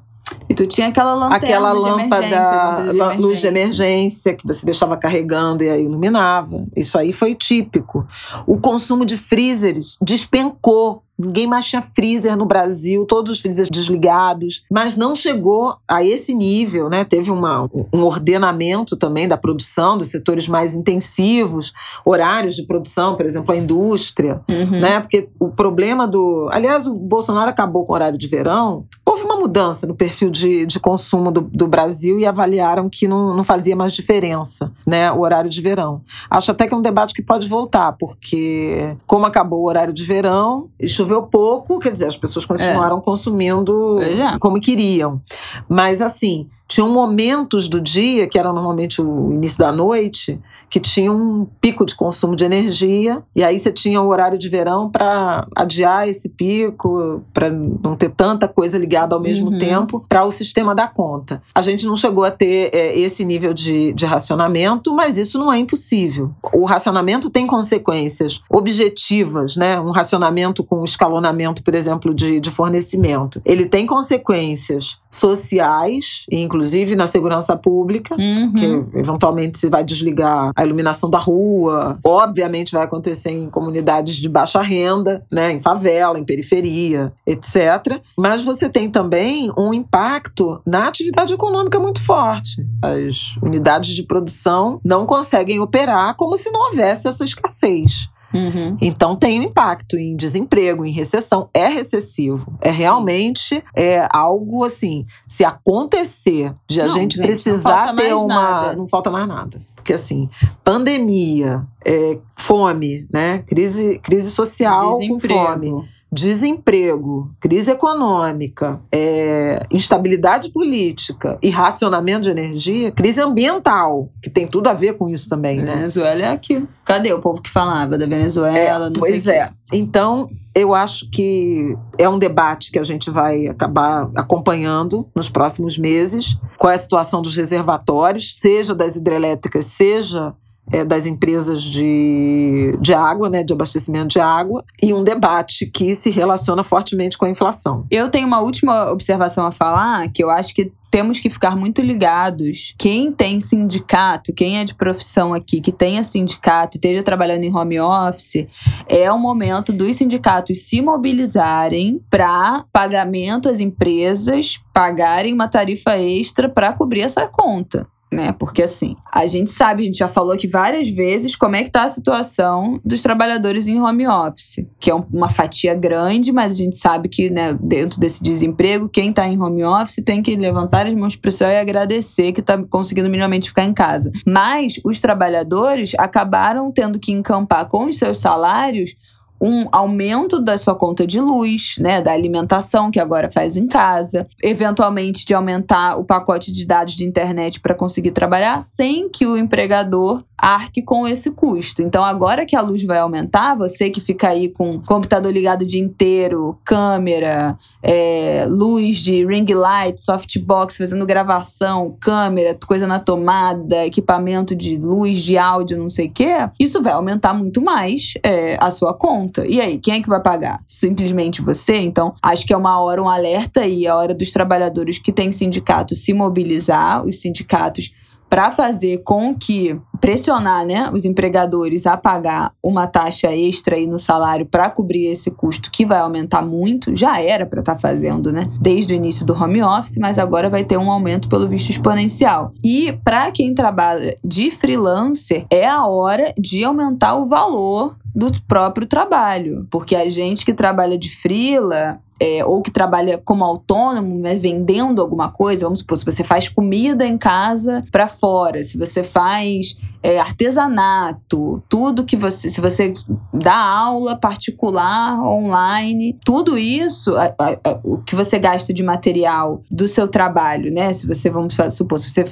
[0.48, 5.64] E tu tinha aquela lanterna Aquela lâmpada, de luz de emergência, que você deixava carregando
[5.64, 6.66] e aí iluminava.
[6.76, 8.06] Isso aí foi típico.
[8.46, 14.64] O consumo de freezers despencou Ninguém mais tinha freezer no Brasil, todos os freezers desligados,
[14.70, 17.04] mas não chegou a esse nível, né?
[17.04, 21.72] Teve uma, um ordenamento também da produção, dos setores mais intensivos,
[22.04, 24.80] horários de produção, por exemplo, a indústria, uhum.
[24.80, 25.00] né?
[25.00, 26.48] Porque o problema do.
[26.52, 28.84] Aliás, o Bolsonaro acabou com o horário de verão.
[29.04, 33.34] Houve uma mudança no perfil de, de consumo do, do Brasil e avaliaram que não,
[33.34, 35.10] não fazia mais diferença, né?
[35.10, 36.02] O horário de verão.
[36.30, 40.04] Acho até que é um debate que pode voltar, porque como acabou o horário de
[40.04, 43.00] verão, isso choveu pouco, quer dizer, as pessoas continuaram é.
[43.00, 44.38] consumindo é.
[44.38, 45.20] como queriam.
[45.68, 51.10] Mas assim, tinham momentos do dia, que era normalmente o início da noite, que tinha
[51.10, 55.46] um pico de consumo de energia, e aí você tinha o horário de verão para
[55.56, 59.58] adiar esse pico, para não ter tanta coisa ligada ao mesmo uhum.
[59.58, 61.42] tempo, para o sistema dar conta.
[61.54, 65.50] A gente não chegou a ter é, esse nível de, de racionamento, mas isso não
[65.50, 66.30] é impossível.
[66.52, 69.80] O racionamento tem consequências objetivas, né?
[69.80, 73.40] Um racionamento com escalonamento, por exemplo, de, de fornecimento.
[73.42, 76.57] Ele tem consequências sociais, inclusive
[76.96, 78.52] na segurança pública, uhum.
[78.52, 81.98] que eventualmente se vai desligar a iluminação da rua.
[82.04, 88.00] Obviamente vai acontecer em comunidades de baixa renda, né, em favela, em periferia, etc.
[88.16, 92.64] Mas você tem também um impacto na atividade econômica muito forte.
[92.82, 98.08] As unidades de produção não conseguem operar como se não houvesse essa escassez.
[98.32, 98.76] Uhum.
[98.80, 101.48] Então tem um impacto em desemprego, em recessão.
[101.54, 102.52] É recessivo.
[102.60, 105.06] É realmente é algo assim.
[105.26, 108.26] Se acontecer de a não, gente, precisar ter uma.
[108.26, 108.76] Nada.
[108.76, 109.60] Não falta mais nada.
[109.74, 110.28] Porque assim,
[110.62, 113.38] pandemia, é, fome, né?
[113.46, 122.90] Crise, crise social com fome desemprego, crise econômica, é, instabilidade política e racionamento de energia,
[122.90, 125.76] crise ambiental, que tem tudo a ver com isso também, né?
[125.76, 126.66] Venezuela é aqui.
[126.84, 128.58] Cadê o povo que falava da Venezuela?
[128.58, 129.50] É, pois é.
[129.72, 135.76] Então, eu acho que é um debate que a gente vai acabar acompanhando nos próximos
[135.76, 136.38] meses.
[136.56, 140.34] Qual é a situação dos reservatórios, seja das hidrelétricas, seja
[140.72, 145.94] é, das empresas de, de água, né, de abastecimento de água, e um debate que
[145.94, 147.86] se relaciona fortemente com a inflação.
[147.90, 151.82] Eu tenho uma última observação a falar, que eu acho que temos que ficar muito
[151.82, 152.74] ligados.
[152.78, 157.54] Quem tem sindicato, quem é de profissão aqui, que tenha sindicato e esteja trabalhando em
[157.54, 158.46] home office,
[158.88, 166.48] é o momento dos sindicatos se mobilizarem para pagamento às empresas pagarem uma tarifa extra
[166.48, 168.32] para cobrir essa conta né?
[168.32, 171.70] Porque assim, a gente sabe, a gente já falou aqui várias vezes como é que
[171.70, 176.56] tá a situação dos trabalhadores em home office, que é uma fatia grande, mas a
[176.56, 180.86] gente sabe que, né, dentro desse desemprego, quem tá em home office tem que levantar
[180.86, 184.10] as mãos pro céu e agradecer que tá conseguindo minimamente ficar em casa.
[184.26, 188.94] Mas os trabalhadores acabaram tendo que encampar com os seus salários
[189.40, 194.26] um aumento da sua conta de luz, né, da alimentação que agora faz em casa,
[194.42, 199.36] eventualmente de aumentar o pacote de dados de internet para conseguir trabalhar sem que o
[199.36, 201.82] empregador arque com esse custo.
[201.82, 205.66] Então, agora que a luz vai aumentar, você que fica aí com computador ligado o
[205.66, 213.86] dia inteiro, câmera, é, luz de ring light, softbox, fazendo gravação, câmera, coisa na tomada,
[213.86, 218.56] equipamento de luz, de áudio, não sei o quê, isso vai aumentar muito mais é,
[218.60, 219.46] a sua conta.
[219.46, 220.60] E aí, quem é que vai pagar?
[220.66, 221.76] Simplesmente você?
[221.76, 225.32] Então, acho que é uma hora, um alerta aí, a hora dos trabalhadores que têm
[225.32, 227.92] sindicato se mobilizar, os sindicatos
[228.28, 233.98] para fazer com que pressionar né, os empregadores a pagar uma taxa extra aí no
[233.98, 238.32] salário para cobrir esse custo que vai aumentar muito, já era para estar tá fazendo,
[238.32, 241.70] né, desde o início do home office, mas agora vai ter um aumento pelo visto
[241.70, 242.52] exponencial.
[242.62, 248.86] E para quem trabalha de freelancer, é a hora de aumentar o valor do próprio
[248.86, 254.34] trabalho, porque a gente que trabalha de freela é, ou que trabalha como autônomo, né,
[254.34, 259.04] vendendo alguma coisa, vamos supor, se você faz comida em casa para fora, se você
[259.04, 262.92] faz é, artesanato, tudo que você, se você
[263.32, 269.62] dá aula particular, online, tudo isso, a, a, a, o que você gasta de material
[269.70, 270.92] do seu trabalho, né?
[270.92, 272.24] Se você, vamos supor, se você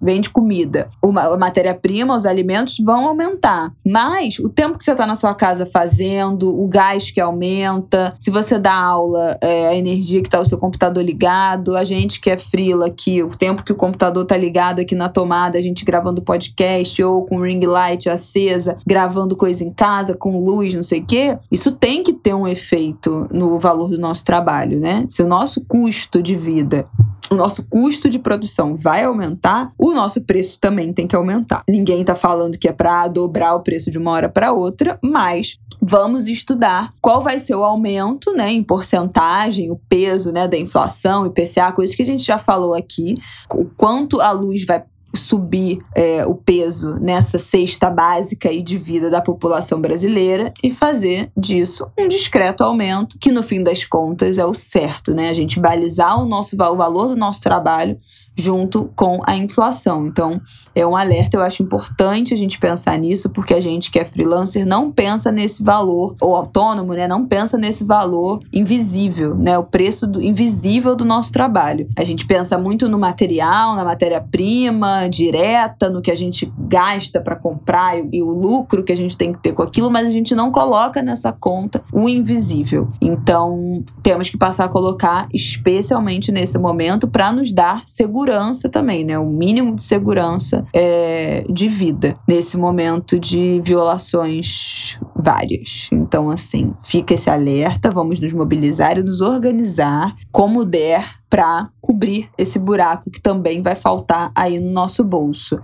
[0.00, 3.72] vende comida, a matéria-prima, os alimentos vão aumentar.
[3.84, 8.30] Mas o tempo que você está na sua casa fazendo, o gás que aumenta, se
[8.30, 12.30] você dá aula, é, a energia que está o seu computador ligado, a gente que
[12.30, 15.84] é frila aqui, o tempo que o computador está ligado aqui na tomada, a gente
[15.84, 21.00] gravando podcast ou com ring light acesa, gravando coisa em casa, com luz, não sei
[21.00, 25.06] o quê, isso tem que ter um efeito no valor do nosso trabalho, né?
[25.08, 26.84] Se o nosso custo de vida
[27.30, 31.62] o nosso custo de produção vai aumentar, o nosso preço também tem que aumentar.
[31.68, 35.58] Ninguém está falando que é para dobrar o preço de uma hora para outra, mas
[35.80, 41.26] vamos estudar qual vai ser o aumento, né, em porcentagem, o peso, né, da inflação,
[41.26, 43.16] IPCA, coisas que a gente já falou aqui,
[43.54, 44.82] o quanto a luz vai
[45.18, 51.30] subir é, o peso nessa cesta básica e de vida da população brasileira e fazer
[51.36, 55.30] disso um discreto aumento, que no fim das contas é o certo, né?
[55.30, 57.98] A gente balizar o nosso o valor do nosso trabalho
[58.38, 60.06] junto com a inflação.
[60.06, 60.40] Então,
[60.74, 64.04] é um alerta, eu acho importante a gente pensar nisso, porque a gente que é
[64.04, 69.64] freelancer não pensa nesse valor, ou autônomo, né, não pensa nesse valor invisível, né, o
[69.64, 71.88] preço do, invisível do nosso trabalho.
[71.96, 77.34] A gente pensa muito no material, na matéria-prima direta, no que a gente gasta para
[77.34, 80.10] comprar e, e o lucro que a gente tem que ter com aquilo, mas a
[80.10, 82.88] gente não coloca nessa conta o invisível.
[83.00, 88.27] Então, temos que passar a colocar especialmente nesse momento para nos dar segurança
[88.68, 95.88] também, né, o mínimo de segurança é, de vida nesse momento de violações várias.
[95.92, 102.28] Então, assim, fica esse alerta, vamos nos mobilizar e nos organizar como der para cobrir
[102.36, 105.58] esse buraco que também vai faltar aí no nosso bolso.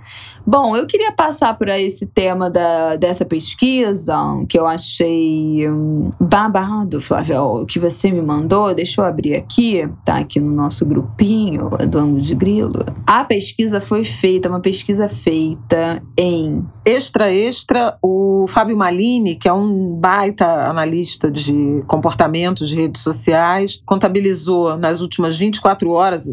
[0.46, 4.14] Bom, eu queria passar por esse tema da, dessa pesquisa
[4.48, 8.74] que eu achei um, babado, Flávio, que você me mandou.
[8.74, 12.84] Deixa eu abrir aqui, tá aqui no nosso grupinho do ângulo de grilo.
[13.06, 19.52] A pesquisa foi feita, uma pesquisa feita em Extra Extra, o Fábio Malini, que é
[19.52, 26.28] um baita analista de comportamentos de redes sociais, contabilizou nas últimas 24 horas,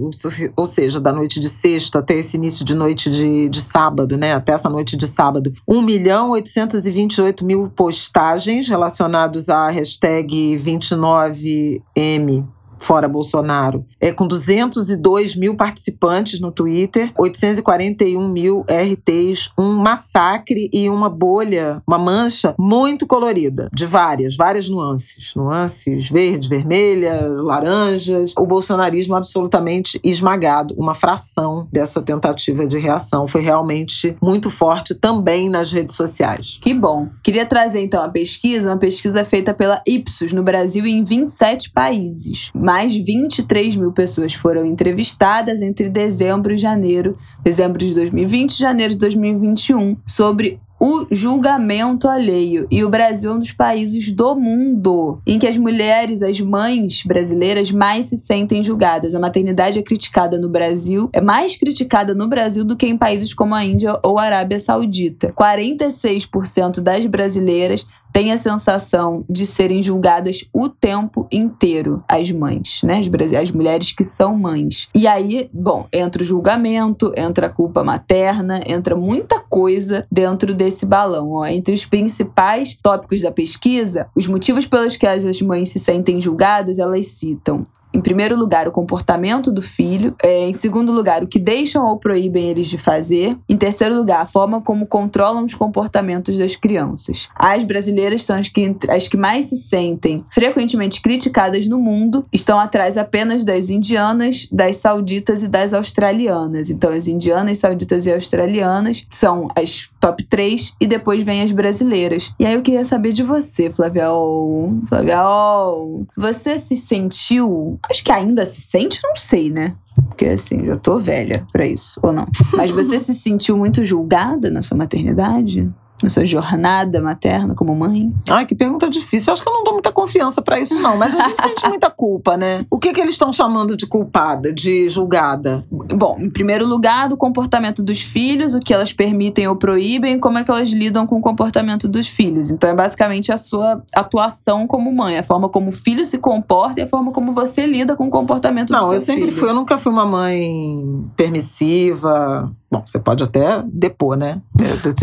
[0.55, 4.34] ou seja, da noite de sexta até esse início de noite de, de sábado, né,
[4.34, 12.45] até essa noite de sábado, 1 milhão 828 mil postagens relacionados à hashtag 29M
[12.82, 20.89] fora Bolsonaro, é com 202 mil participantes no Twitter, 841 mil RTs, um massacre e
[20.89, 25.34] uma bolha, uma mancha muito colorida, de várias, várias nuances.
[25.36, 28.34] Nuances verdes, vermelhas, laranjas.
[28.38, 30.73] O bolsonarismo absolutamente esmagado.
[30.77, 36.57] Uma fração dessa tentativa de reação foi realmente muito forte também nas redes sociais.
[36.61, 37.09] Que bom.
[37.23, 41.71] Queria trazer então a pesquisa, uma pesquisa feita pela Ipsos no Brasil e em 27
[41.71, 48.59] países mais 23 mil pessoas foram entrevistadas entre dezembro e janeiro, dezembro de 2020 e
[48.59, 52.65] janeiro de 2021, sobre o julgamento alheio.
[52.72, 57.03] E o Brasil é um dos países do mundo em que as mulheres, as mães
[57.05, 59.13] brasileiras, mais se sentem julgadas.
[59.13, 63.32] A maternidade é criticada no Brasil, é mais criticada no Brasil do que em países
[63.32, 65.32] como a Índia ou a Arábia Saudita.
[65.38, 72.99] 46% das brasileiras têm a sensação de serem julgadas o tempo inteiro, as mães, né?
[72.99, 74.89] As, as mulheres que são mães.
[74.93, 80.86] E aí, bom, entra o julgamento, entra a culpa materna, entra muita coisa dentro desse
[80.86, 81.32] balão.
[81.32, 81.45] Ó.
[81.45, 86.80] Entre os principais tópicos da pesquisa, os motivos pelos que as mães se sentem julgadas,
[86.80, 90.16] elas citam em primeiro lugar, o comportamento do filho.
[90.24, 93.38] É, em segundo lugar, o que deixam ou proíbem eles de fazer.
[93.50, 97.28] Em terceiro lugar, a forma como controlam os comportamentos das crianças.
[97.36, 102.60] As brasileiras são as que, as que mais se sentem frequentemente criticadas no mundo, estão
[102.60, 106.70] atrás apenas das indianas, das sauditas e das australianas.
[106.70, 112.34] Então, as indianas, sauditas e australianas são as top 3 e depois vem as brasileiras.
[112.39, 114.74] E aí eu queria saber de você, Flaviol.
[114.89, 119.75] Flaviol, você se sentiu Acho que ainda se sente, não sei, né?
[120.07, 122.27] Porque assim, já tô velha para isso, ou não.
[122.53, 125.69] Mas você se sentiu muito julgada na sua maternidade?
[126.04, 128.12] Na sua jornada materna como mãe?
[128.30, 129.32] Ai, que pergunta difícil.
[129.32, 130.97] Eu acho que eu não dou muita confiança para isso, não.
[130.97, 132.66] Mas a gente sente muita culpa, né?
[132.70, 135.64] O que, que eles estão chamando de culpada, de julgada?
[135.70, 140.38] Bom, em primeiro lugar, do comportamento dos filhos, o que elas permitem ou proíbem, como
[140.38, 142.49] é que elas lidam com o comportamento dos filhos.
[142.49, 146.80] Então é basicamente a sua atuação como mãe, a forma como o filho se comporta
[146.80, 148.99] e a forma como você lida com o comportamento não, do seu filho.
[148.99, 149.39] Não, eu sempre filho.
[149.39, 150.84] fui, eu nunca fui uma mãe
[151.16, 154.41] permissiva, Bom, você pode até depor, né?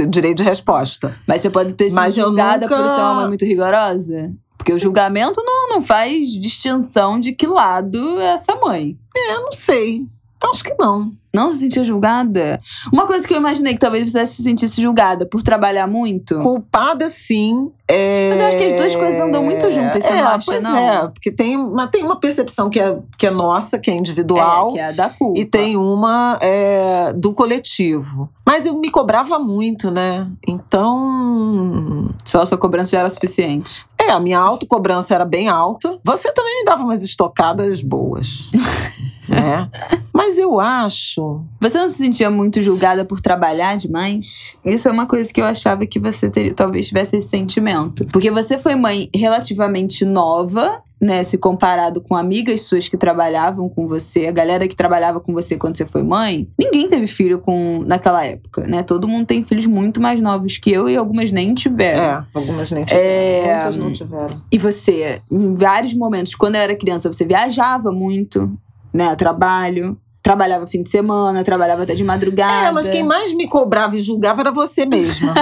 [0.08, 0.87] Direito de resposta.
[1.26, 2.76] Mas você pode ter sido julgada nunca...
[2.76, 4.32] por ser uma mãe muito rigorosa?
[4.56, 8.98] Porque o julgamento não, não faz distinção de que lado é essa mãe.
[9.16, 10.06] É, não sei.
[10.40, 11.12] Acho que não.
[11.34, 12.60] Não se sentia julgada?
[12.92, 16.38] Uma coisa que eu imaginei que talvez você se sentisse julgada por trabalhar muito.
[16.38, 17.70] Culpada, sim.
[17.86, 18.30] É...
[18.30, 20.62] Mas eu acho que as duas coisas andam muito juntas, você é, não acha, pois
[20.62, 20.76] não?
[20.76, 24.70] É, porque tem, mas tem uma percepção que é, que é nossa, que é individual.
[24.70, 25.38] É, que é a da culpa.
[25.38, 28.28] E tem uma é, do coletivo.
[28.46, 30.26] Mas eu me cobrava muito, né?
[30.46, 32.08] Então.
[32.24, 33.86] Só a sua cobrança já era suficiente.
[33.98, 35.98] É, a minha autocobrança era bem alta.
[36.02, 38.50] Você também me dava umas estocadas boas.
[39.28, 39.70] né?
[40.18, 41.44] Mas eu acho.
[41.60, 44.58] Você não se sentia muito julgada por trabalhar demais?
[44.64, 48.04] Isso é uma coisa que eu achava que você teria, talvez tivesse esse sentimento.
[48.06, 53.86] Porque você foi mãe relativamente nova, né, se comparado com amigas suas que trabalhavam com
[53.86, 57.84] você, a galera que trabalhava com você quando você foi mãe, ninguém teve filho com
[57.86, 58.82] naquela época, né?
[58.82, 62.02] Todo mundo tem filhos muito mais novos que eu e algumas nem tiveram.
[62.02, 63.06] É, algumas nem tiveram.
[63.06, 63.54] É...
[63.54, 64.42] Muitas não tiveram.
[64.50, 68.52] E você, em vários momentos, quando eu era criança, você viajava muito,
[68.92, 69.96] né, a trabalho
[70.28, 72.68] trabalhava fim de semana, trabalhava até de madrugada.
[72.68, 75.32] É, mas quem mais me cobrava e julgava era você mesma.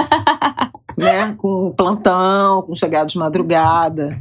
[0.95, 1.35] né?
[1.37, 4.17] Com plantão, com chegada de madrugada.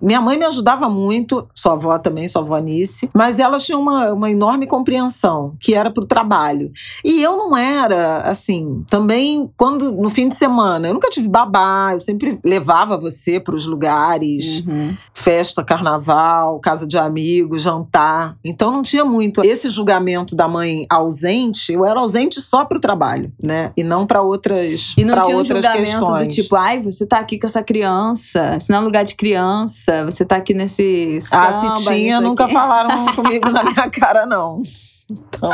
[0.00, 4.12] Minha mãe me ajudava muito, sua avó também, sua avó Nice, mas ela tinha uma,
[4.12, 6.70] uma enorme compreensão, que era pro trabalho.
[7.04, 11.90] E eu não era, assim, também quando no fim de semana, eu nunca tive babá,
[11.92, 14.96] eu sempre levava você para os lugares, uhum.
[15.14, 18.36] festa, carnaval, casa de amigos, jantar.
[18.44, 23.32] Então não tinha muito esse julgamento da mãe ausente, eu era ausente só pro trabalho,
[23.42, 23.72] né?
[23.76, 26.28] E não para outras E não tinha um julgamento questões.
[26.28, 29.79] do tipo, ai, você tá aqui com essa criança, isso não é lugar de criança,
[30.04, 32.52] você tá aqui nesse samba, Ah, se tinha, nunca aqui.
[32.52, 34.60] falaram comigo na minha cara, não.
[35.10, 35.50] Então,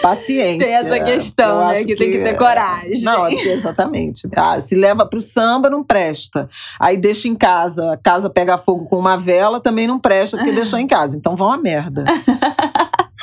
[0.00, 0.58] paciência.
[0.64, 1.72] Tem essa questão, Eu né?
[1.72, 3.02] acho Que, tem que ter coragem.
[3.02, 4.28] Não, é exatamente.
[4.36, 6.48] Ah, se leva pro samba, não presta.
[6.78, 10.52] Aí deixa em casa, a casa pega fogo com uma vela, também não presta porque
[10.52, 11.16] deixou em casa.
[11.16, 12.04] Então vão a merda.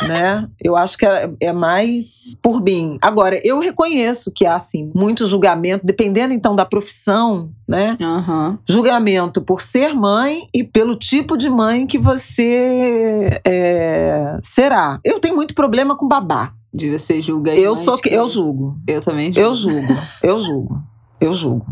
[0.07, 0.47] né?
[0.63, 2.97] Eu acho que é, é mais por mim.
[3.01, 7.97] Agora, eu reconheço que há, assim, muito julgamento, dependendo então da profissão, né?
[8.01, 8.57] Aham.
[8.67, 14.99] Julgamento por ser mãe e pelo tipo de mãe que você é, será.
[15.03, 16.53] Eu tenho muito problema com babá.
[16.73, 18.77] De você julga Eu sou que- eu julgo.
[18.87, 19.39] Eu também julgo.
[19.39, 19.93] Eu julgo.
[20.21, 20.83] Eu julgo.
[21.19, 21.65] Eu julgo.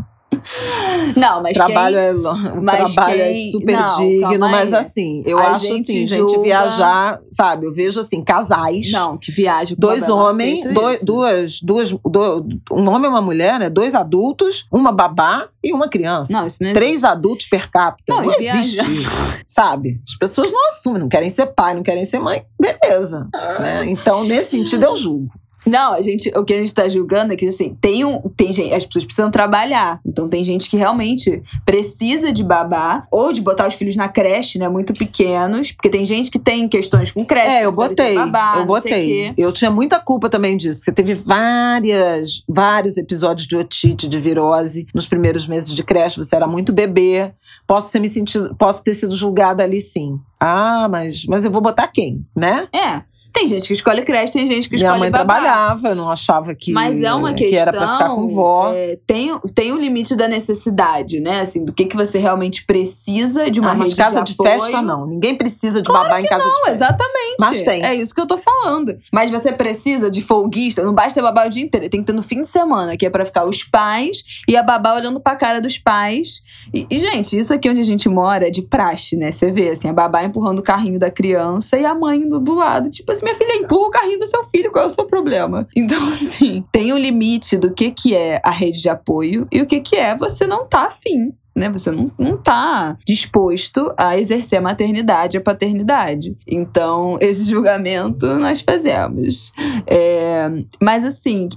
[1.16, 2.04] Não, mas trabalho quem...
[2.04, 6.06] é o mas trabalho quem- é super não, digno, mas assim, eu acho gente assim,
[6.06, 7.66] gente julga- viajar, sabe?
[7.66, 8.90] Eu vejo assim, casais.
[8.90, 9.32] Não, que
[9.74, 13.70] com Dois homens, dois, duas, duas, do- um homem e uma mulher, né?
[13.70, 16.32] Dois adultos, uma babá e uma criança.
[16.32, 18.12] Não, isso não é Três adultos per capita.
[18.14, 19.10] Não, Não, existe isso,
[19.46, 20.00] sabe?
[20.06, 22.44] As pessoas não assumem, não querem ser pai, não querem ser mãe.
[22.60, 23.26] Beleza.
[23.60, 23.84] Né?
[23.86, 25.28] Então, nesse sentido, eu julgo.
[25.68, 28.52] Não, a gente, o que a gente tá julgando é que assim, tem um, tem
[28.52, 30.00] gente, as pessoas precisam trabalhar.
[30.06, 34.58] Então tem gente que realmente precisa de babá ou de botar os filhos na creche,
[34.58, 37.48] né, muito pequenos, porque tem gente que tem questões com creche.
[37.48, 38.14] É, eu botei.
[38.14, 39.34] Babá, eu botei.
[39.36, 40.80] Eu tinha muita culpa também disso.
[40.80, 46.18] Você teve várias, vários episódios de otite, de virose nos primeiros meses de creche.
[46.18, 47.32] Você era muito bebê.
[47.66, 50.18] Posso ter me sentido, posso ter sido julgada ali, sim.
[50.40, 52.68] Ah, mas, mas eu vou botar quem, né?
[52.72, 53.02] É.
[53.38, 55.24] Tem gente que escolhe creche, tem gente que Minha escolhe mãe babá.
[55.36, 57.60] trabalhava, eu não achava que, Mas é uma que questão.
[57.60, 58.72] era pra ficar com vó.
[58.74, 61.40] é, tem, o- tem o limite da necessidade, né?
[61.40, 64.42] Assim, do que, que você realmente precisa de uma ah, mas rede casa de, de,
[64.42, 65.06] festa, não.
[65.06, 66.72] Ninguém precisa de babá em casa de Não, festa.
[66.72, 67.36] exatamente.
[67.40, 67.84] Mas tem.
[67.84, 68.96] É isso que eu tô falando.
[69.12, 72.12] Mas você precisa de folguista, não basta ter babá o dia inteiro, tem que ter
[72.12, 75.36] no fim de semana, que é pra ficar os pais e a babá olhando pra
[75.36, 76.42] cara dos pais.
[76.74, 79.30] E, e, gente, isso aqui onde a gente mora é de praxe, né?
[79.30, 82.54] Você vê, assim, a babá empurrando o carrinho da criança e a mãe indo do
[82.54, 82.90] lado.
[82.90, 85.66] Tipo assim, minha filha empurra o carrinho do seu filho, qual é o seu problema?
[85.88, 89.66] Então, assim, tem o limite do que, que é a rede de apoio e o
[89.66, 91.68] que, que é você não tá afim né?
[91.70, 96.36] Você não, não tá disposto a exercer a maternidade, a paternidade.
[96.46, 99.52] Então, esse julgamento nós fazemos.
[99.84, 100.48] É,
[100.80, 101.48] mas assim,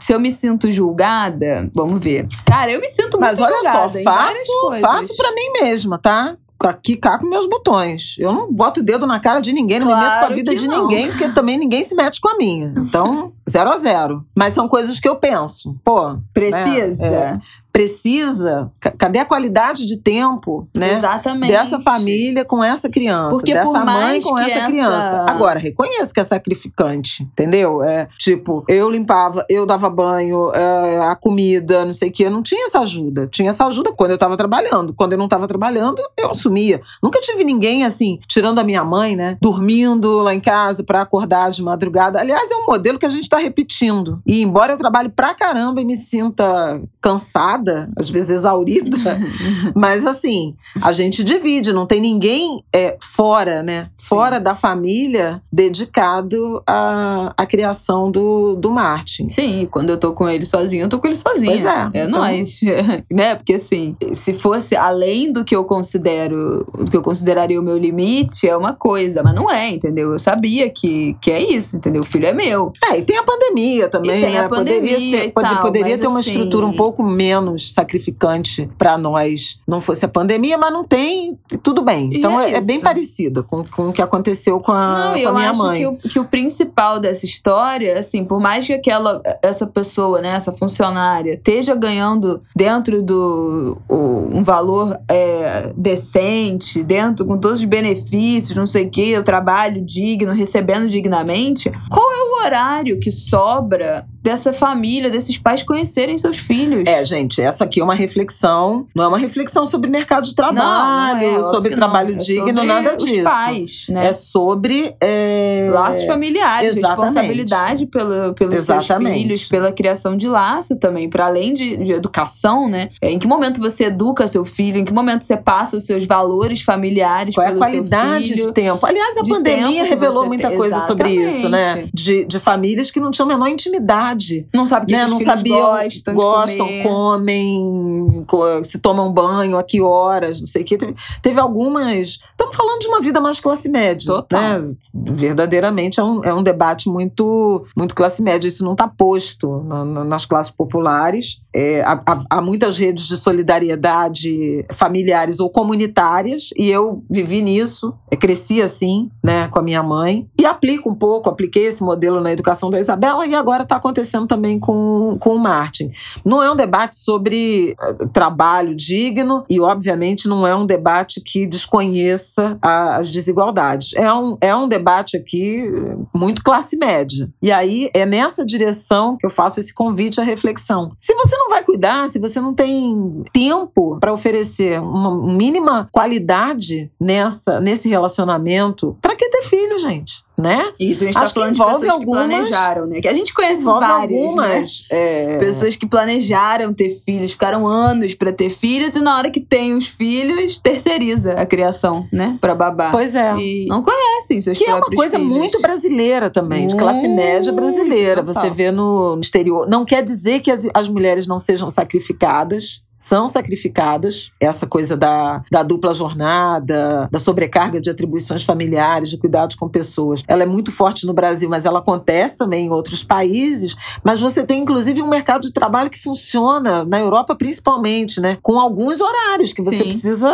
[0.00, 2.26] se eu me sinto julgada, vamos ver.
[2.46, 6.38] Cara, eu me sinto muito Mas olha só, julgada faço, faço pra mim mesma, tá?
[6.62, 8.16] Aqui cá com meus botões.
[8.18, 10.34] Eu não boto o dedo na cara de ninguém, não me meto com a Claro
[10.34, 10.82] vida de não.
[10.88, 12.72] ninguém, porque também ninguém se mete com a minha.
[12.76, 14.24] Então, zero a zero.
[14.36, 15.74] Mas são coisas que eu penso.
[15.84, 17.04] Pô, Precisa.
[17.06, 17.38] É.
[17.72, 18.70] precisa.
[18.80, 20.92] ca- Cadê a qualidade de tempo, né?
[20.94, 21.50] Exatamente.
[21.52, 25.26] Dessa família com essa criança, Porque dessa por mãe com essa, essa- criança.
[25.28, 27.82] Agora, reconheço que é sacrificante, entendeu?
[27.82, 32.28] É tipo, eu limpava, eu dava banho, é, a comida, não sei o quê.
[32.28, 33.26] Não tinha essa ajuda.
[33.26, 34.92] Tinha essa ajuda quando eu tava trabalhando.
[34.92, 36.80] Quando eu não tava trabalhando, eu assumia.
[37.02, 39.38] Nunca tive ninguém assim, tirando a minha mãe, né?
[39.40, 42.18] Dormindo lá em casa pra acordar de madrugada.
[42.20, 44.20] Aliás, é um modelo que a gente tá repetindo.
[44.26, 48.96] E embora eu trabalhe pra caramba e me sinta cansada, às vezes exaurida,
[49.74, 53.88] mas assim, a gente divide, não tem ninguém é, fora, né?
[53.98, 59.28] Fora da família dedicado à, à criação do, do Martin.
[59.28, 61.52] Sim, quando eu tô com ele sozinho, eu tô com ele sozinho.
[61.52, 62.60] Pois é, É então- nóis.
[63.10, 63.34] né?
[63.34, 67.76] Porque assim, se fosse além do que eu considero, do que eu consideraria o meu
[67.78, 70.12] limite, é uma coisa, mas não é, entendeu?
[70.12, 72.02] Eu sabia que, que é isso, entendeu?
[72.02, 72.72] O filho é meu.
[72.84, 74.38] É, e tem a pandemia também, né?
[74.40, 78.96] a pandemia poderia ser- tal, poderia ter uma assim- estrutura um pouco menos sacrificante pra
[78.98, 82.10] nós, não fosse a pandemia, mas não tem, tudo bem.
[82.12, 85.18] Então é é, é bem parecida com, com o que aconteceu com a, Não, com
[85.18, 85.78] a eu minha acho mãe.
[85.80, 90.30] que o, que o principal dessa história, assim, por mais que aquela, essa pessoa, né,
[90.34, 97.64] essa funcionária, esteja ganhando dentro do o- um valor é, decente, dentro com todos os
[97.64, 103.09] benefícios, não sei o quê, o trabalho digno, recebendo dignamente, qual é o horário que
[103.10, 106.84] sobra dessa família, desses pais conhecerem seus filhos?
[106.86, 110.52] É, gente, essa aqui é uma reflexão, não é uma reflexão sobre mercado de Não,
[110.52, 112.16] não trabalho, é, sobre trabalho não.
[112.16, 113.24] É digno, sobre nada os disso.
[113.24, 114.06] pais, né?
[114.08, 114.94] É sobre.
[115.00, 117.00] é, Laços familiares, exatamente.
[117.02, 119.18] responsabilidade pelo, pelos seus Exatamente.
[119.22, 122.88] filhos, pela criação de laço também, para além de, de educação, né?
[123.00, 124.78] É, Em que momento você educa seu filho?
[124.78, 128.84] Em que momento você passa os seus valores familiares Qual é a qualidade de tempo?
[128.84, 130.56] Aliás, a de pandemia revelou muita tem.
[130.56, 131.60] coisa sobre isso, né?
[131.62, 131.90] Exatamente.
[131.94, 134.09] De, de famílias que não tinham a menor intimidade.
[134.54, 135.04] Não sabe que, né?
[135.04, 140.62] que Não sabiam, gostam, gostam, comem, co- se tomam banho, a que horas, não sei
[140.62, 140.76] o quê.
[140.78, 142.18] Teve, teve algumas.
[142.30, 144.06] Estamos falando de uma vida mais classe média.
[144.06, 144.60] Total.
[144.62, 144.74] Né?
[144.94, 148.48] Verdadeiramente é um, é um debate muito, muito classe média.
[148.48, 151.40] Isso não está posto na- na- nas classes populares.
[151.54, 152.00] É, há,
[152.30, 159.10] há- muitas redes de solidariedade familiares ou comunitárias, e eu vivi nisso, eu cresci assim,
[159.22, 162.80] né, com a minha mãe, e aplico um pouco, apliquei esse modelo na educação da
[162.80, 165.90] Isabela, e agora está acontecendo também com, com o Martin.
[166.24, 171.46] Não é um debate sobre eh, trabalho digno, e obviamente não é um debate que
[171.46, 173.92] desconheça a- as desigualdades.
[173.94, 177.28] É um, é um debate aqui eh, muito classe média.
[177.42, 180.92] E aí é nessa direção que eu faço esse convite à reflexão.
[180.96, 186.90] Se você não vai cuidar, se você não tem tempo para oferecer uma mínima qualidade
[187.00, 189.39] nessa nesse relacionamento, para que ter
[189.80, 190.22] gente?
[190.38, 190.72] Né?
[190.80, 193.00] Isso, a gente Acho tá que falando de pessoas algumas- que planejaram, né?
[193.02, 194.22] Que a gente conhece várias, né?
[194.26, 194.86] algumas.
[194.90, 199.38] é, Pessoas que planejaram ter filhos, ficaram anos pra ter filhos e na hora que
[199.40, 202.38] tem os filhos, terceiriza a criação, né?
[202.40, 202.90] Pra babá.
[202.90, 203.36] Pois é.
[203.36, 205.36] E não conhecem seus Que é uma coisa filhos.
[205.36, 208.22] muito brasileira também, de classe média brasileira.
[208.24, 208.42] total.
[208.42, 209.68] Você vê no exterior.
[209.68, 212.82] Não quer dizer que as, as mulheres não sejam sacrificadas.
[213.00, 214.30] São sacrificadas.
[214.38, 220.22] Essa coisa da, da dupla jornada, da sobrecarga de atribuições familiares, de cuidados com pessoas.
[220.28, 223.74] Ela é muito forte no Brasil, mas ela acontece também em outros países.
[224.04, 228.38] Mas você tem, inclusive, um mercado de trabalho que funciona, na Europa principalmente, né?
[228.42, 229.84] Com alguns horários que você Sim.
[229.84, 230.30] precisa.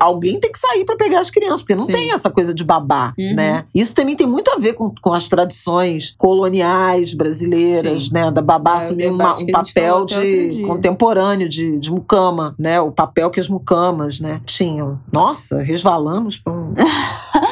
[0.00, 1.92] Alguém tem que sair para pegar as crianças, porque não Sim.
[1.92, 3.34] tem essa coisa de babá, Uhum.
[3.34, 3.64] né?
[3.74, 8.14] Isso também tem muito a ver com, com as tradições coloniais brasileiras, Sim.
[8.14, 8.30] né?
[8.30, 12.80] Da babá É, assumir uma- um papel de contemporâneo de, de mucama, né?
[12.80, 14.98] O papel que as mucamas, né, tinham.
[15.12, 16.74] Nossa, resvalamos para um.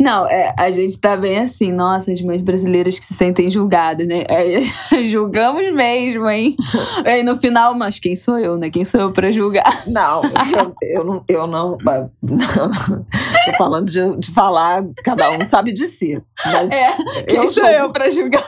[0.00, 4.06] Não, é, a gente tá bem assim, nossa, as mães brasileiras que se sentem julgadas,
[4.06, 4.24] né?
[4.28, 4.60] É,
[5.04, 6.56] julgamos mesmo, hein?
[7.04, 8.70] Aí no final, mas quem sou eu, né?
[8.70, 9.84] Quem sou eu pra julgar?
[9.88, 11.24] Não, eu, eu não.
[11.28, 11.78] Eu não,
[12.22, 16.20] não tô falando de, de falar, cada um sabe de si.
[16.44, 16.96] Mas É,
[17.26, 17.78] quem eu sou julgo.
[17.78, 18.46] eu pra julgar?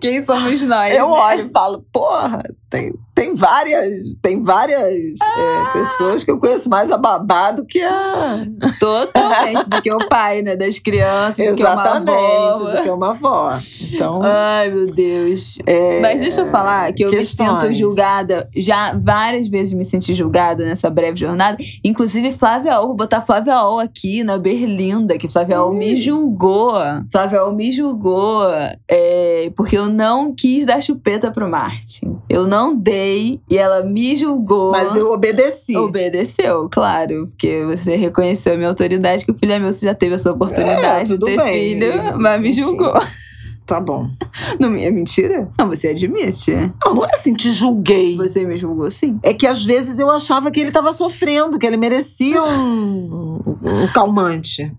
[0.00, 0.94] quem somos nós?
[0.94, 1.14] Eu né?
[1.16, 6.88] olho e falo, porra, tem, tem várias, tem várias é, pessoas que eu conheço mais
[6.92, 8.46] a babá do que a.
[8.78, 10.54] Totalmente, do que o pai, né?
[10.54, 12.70] Das crianças, do que uma Exatamente, avó.
[12.70, 13.58] do que uma avó.
[13.92, 14.20] Então.
[14.22, 15.58] Ai, meu Deus.
[15.66, 17.50] é, Mas deixa eu falar que eu me questões.
[17.50, 21.58] sinto julgada, já várias vezes me senti julgada nessa breve jornada.
[21.84, 26.72] Inclusive, Flávia O, vou botar Flávia O aqui na Berlinda, que Flávia O me julgou.
[27.10, 28.44] Flávia O me julgou
[28.88, 32.16] é, porque eu não quis dar chupeta pro Martin.
[32.28, 34.72] Eu não dei e ela me julgou.
[34.72, 35.76] Mas eu obedeci.
[35.76, 39.94] Obedeceu, claro, porque você reconheceu a minha autoridade, que o filho é meu, você já
[39.94, 41.80] teve a sua oportunidade de tudo ter bem.
[41.80, 42.94] filho, mas me julgou.
[43.70, 44.10] Tá bom.
[44.58, 45.48] Não é mentira?
[45.56, 46.52] Não, você admite.
[46.84, 48.16] Não, não é assim, te julguei.
[48.16, 49.20] Você me julgou sim.
[49.22, 53.86] É que às vezes eu achava que ele estava sofrendo, que ele merecia um, um
[53.94, 54.72] calmante.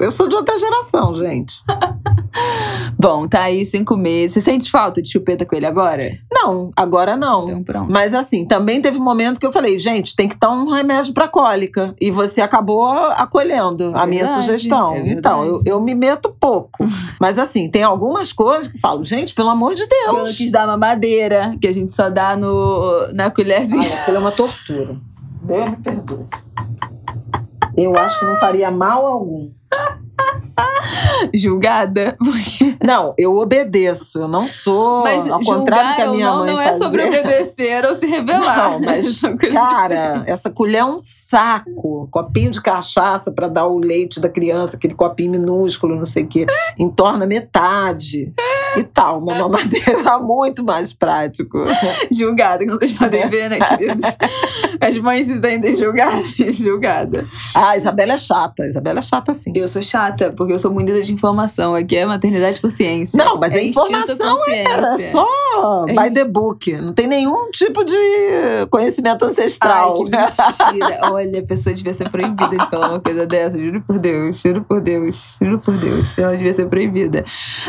[0.00, 1.62] Eu sou de outra geração, gente.
[2.98, 4.32] Bom, tá aí cinco meses.
[4.32, 6.02] Você sente falta de chupeta com ele agora?
[6.32, 7.44] Não, agora não.
[7.44, 7.92] Então pronto.
[7.92, 11.12] Mas assim, também teve um momento que eu falei, gente, tem que dar um remédio
[11.14, 11.94] pra cólica.
[12.00, 14.94] E você acabou acolhendo a É minha verdade, sugestão.
[14.94, 16.84] é então, eu, eu me meto pouco.
[17.20, 20.36] Mas assim, tem algumas coisas que eu falo, gente, pelo amor de Eu Deus.
[20.36, 23.80] quis dar uma madeira, que a gente só dá no, na colherzinha.
[23.82, 24.96] Ai, aquilo é uma tortura.
[25.42, 26.26] Deus me perdoe.
[27.76, 29.50] Eu acho que não faria mal algum.
[31.34, 32.16] Julgada.
[32.18, 32.76] Porque...
[32.84, 34.20] Não, eu obedeço.
[34.20, 35.02] Eu não sou.
[35.02, 36.84] Mas ao contrário que a minha não, mãe não é fazia.
[36.84, 38.72] sobre obedecer ou se rebelar.
[38.72, 42.08] Não, mas, São coisas cara, essa colher é um saco.
[42.10, 46.26] Copinho de cachaça pra dar o leite da criança, aquele copinho minúsculo, não sei o
[46.26, 46.46] quê.
[46.78, 48.32] Entorna metade
[48.76, 49.18] e tal.
[49.18, 51.58] Uma mamadeira era muito mais prático.
[52.10, 54.04] Julgada, como vocês podem ver, né, queridos?
[54.80, 56.34] As mães sentem julgadas.
[56.52, 57.26] Julgada.
[57.54, 58.64] Ah, a Isabela é chata.
[58.64, 59.52] A Isabela é chata sim.
[59.54, 61.74] Eu sou chata, porque eu sou munida de informação.
[61.74, 63.22] Aqui é maternidade consciência.
[63.22, 64.74] Não, mas a instinto informação consciência.
[64.74, 66.72] É só É by the book.
[66.80, 67.96] Não tem nenhum tipo de
[68.70, 69.96] conhecimento ancestral.
[70.12, 70.28] Ai,
[70.66, 71.00] que mentira.
[71.12, 73.58] Olha, a pessoa devia ser proibida de falar uma coisa dessa.
[73.58, 76.16] Juro por Deus, juro por Deus, juro por Deus.
[76.18, 77.24] Ela devia ser proibida.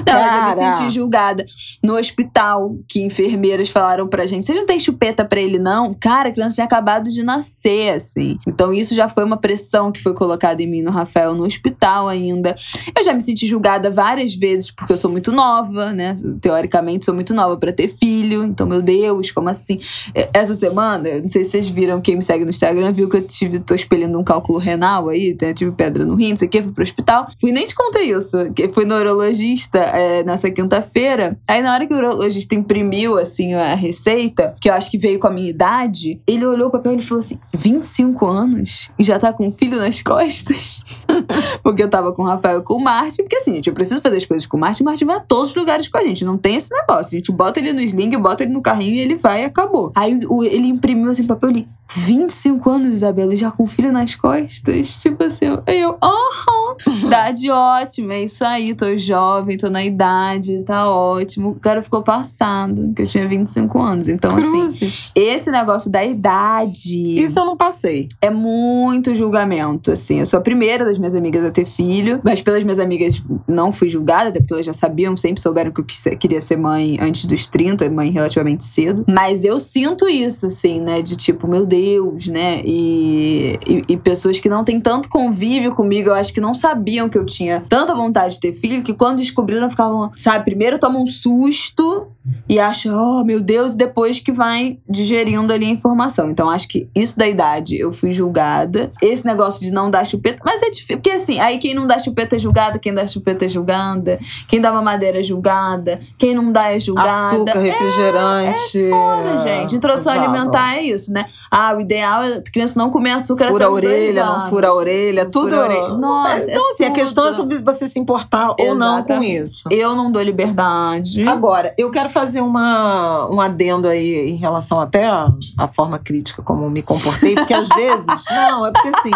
[0.05, 0.55] Não, mas eu Cara.
[0.55, 1.45] me senti julgada.
[1.83, 5.93] No hospital, que enfermeiras falaram pra gente: vocês não tem chupeta pra ele, não?
[5.93, 8.37] Cara, a criança tinha acabado de nascer, assim.
[8.47, 12.07] Então isso já foi uma pressão que foi colocada em mim no Rafael no hospital
[12.07, 12.55] ainda.
[12.95, 16.15] Eu já me senti julgada várias vezes porque eu sou muito nova, né?
[16.41, 18.43] Teoricamente, sou muito nova pra ter filho.
[18.43, 19.79] Então, meu Deus, como assim?
[20.13, 23.17] É, Essa semana, não sei se vocês viram, quem me segue no Instagram viu que
[23.17, 25.53] eu tive, tô expelindo um cálculo renal aí, né?
[25.53, 27.27] tive pedra no rim, não sei o que, fui pro hospital.
[27.39, 31.37] Fui nem te contei isso, que fui no urologista é, nessa quinta-feira.
[31.47, 35.19] Aí na hora que o urologista imprimiu, assim, a receita, que eu acho que veio
[35.19, 39.19] com a minha idade, ele olhou o papel e falou assim: 25 anos e já
[39.19, 40.81] tá com um filho nas costas?
[41.63, 44.17] porque eu tava com o Rafael com o Martin, porque assim, gente, eu preciso fazer
[44.17, 46.23] as coisas com o Martin, o Martin vai a todos os lugares com a gente,
[46.25, 47.07] não tem esse negócio.
[47.07, 49.91] A gente bota ele no sling, bota ele no carrinho e ele vai e acabou.
[49.95, 51.67] Aí o- ele imprimiu assim papel ali.
[51.97, 54.99] 25 anos, Isabela, e já com filho nas costas.
[55.01, 56.75] Tipo assim, aí eu, aham,
[57.05, 61.49] idade ótima, é isso aí, tô jovem, tô na idade, tá ótimo.
[61.51, 64.09] O cara ficou passado, que eu tinha 25 anos.
[64.09, 65.11] Então, assim, Cruzes.
[65.15, 68.09] esse negócio da idade Isso eu não passei.
[68.21, 70.19] é muito julgamento, assim.
[70.19, 73.73] Eu sou a primeira das minhas amigas a ter filho, mas pelas minhas amigas não
[73.73, 75.85] fui julgada, até porque elas já sabiam, sempre souberam que eu
[76.17, 79.03] queria ser mãe antes dos 30, mãe relativamente cedo.
[79.07, 81.01] Mas eu sinto isso, assim, né?
[81.01, 82.61] De tipo, meu Deus, né?
[82.63, 87.09] E, e, e pessoas que não têm tanto convívio comigo, eu acho que não sabiam
[87.09, 91.03] que eu tinha tanta vontade de ter filho, que quando descobriram ficavam, sabe, primeiro tomam
[91.03, 92.07] um susto
[92.47, 96.29] e acha, oh meu Deus, e depois que vai digerindo ali a informação.
[96.29, 98.91] Então acho que isso da idade eu fui julgada.
[99.01, 101.99] Esse negócio de não dar chupeta, mas é difícil, porque assim, aí quem não dá
[101.99, 106.51] chupeta é julgada, quem dá chupeta é julgada, quem dá mamadeira é julgada, quem não
[106.51, 107.35] dá é julgada.
[107.35, 108.77] Açúcar, refrigerante.
[108.77, 109.75] É, é gente.
[109.75, 110.29] Introdução Exato.
[110.29, 111.25] alimentar é isso, né?
[111.49, 114.67] Ah, o ideal é a criança não comer açúcar Fura até a orelha, não fura
[114.67, 115.49] a orelha, Não tudo.
[115.49, 115.97] fura a orelha.
[115.97, 117.37] Nossa, então, é assim, a questão é tudo.
[117.37, 119.67] sobre você se importar ou não com isso.
[119.71, 121.27] Eu não dou liberdade.
[121.27, 126.69] Agora, eu quero fazer uma, um adendo aí em relação até à, forma crítica como
[126.69, 128.23] me comportei, porque às vezes.
[128.31, 129.11] Não, é porque assim.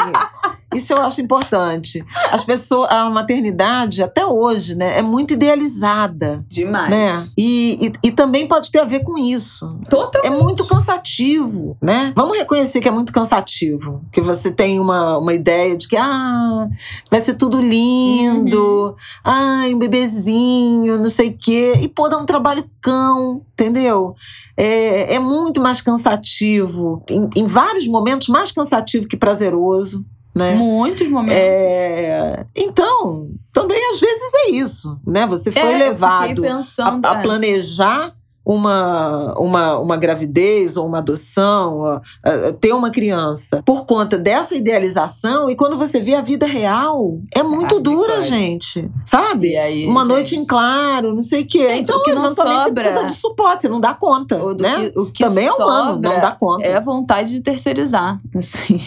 [0.73, 2.03] Isso eu acho importante.
[2.31, 6.45] As pessoas, a maternidade, até hoje, né, é muito idealizada.
[6.47, 6.89] Demais.
[6.89, 7.27] Né?
[7.35, 9.79] E, e, e também pode ter a ver com isso.
[9.89, 10.21] Total.
[10.23, 12.13] É muito cansativo, né?
[12.15, 14.01] Vamos reconhecer que é muito cansativo.
[14.11, 16.67] Que você tem uma, uma ideia de que ah,
[17.09, 21.79] vai ser tudo lindo, ai, um bebezinho, não sei o quê.
[21.81, 24.13] E pô, dá um trabalho cão, entendeu?
[24.55, 27.03] É, é muito mais cansativo.
[27.09, 30.05] Em, em vários momentos, mais cansativo que prazeroso.
[30.39, 30.55] Né?
[30.55, 31.37] Muitos momentos.
[31.37, 35.25] É, então, também às vezes é isso, né?
[35.27, 37.21] Você foi É, levado pensando, a, a é.
[37.21, 38.15] planejar
[38.53, 44.55] uma, uma, uma gravidez ou uma adoção, a- a- ter uma criança, por conta dessa
[44.55, 48.89] idealização, e quando você vê a vida real, é muito Ah, dura, gente.
[49.05, 49.55] Sabe?
[49.55, 50.09] Aí, uma gente?
[50.11, 51.59] noite em claro, não sei o quê.
[51.63, 54.37] Gente, então, o que não eventualmente, sobra- você precisa de suporte, você não dá conta.
[54.59, 54.89] Né?
[54.89, 56.65] que, o que Também é humano, não dá conta.
[56.65, 58.79] É a vontade de terceirizar, assim.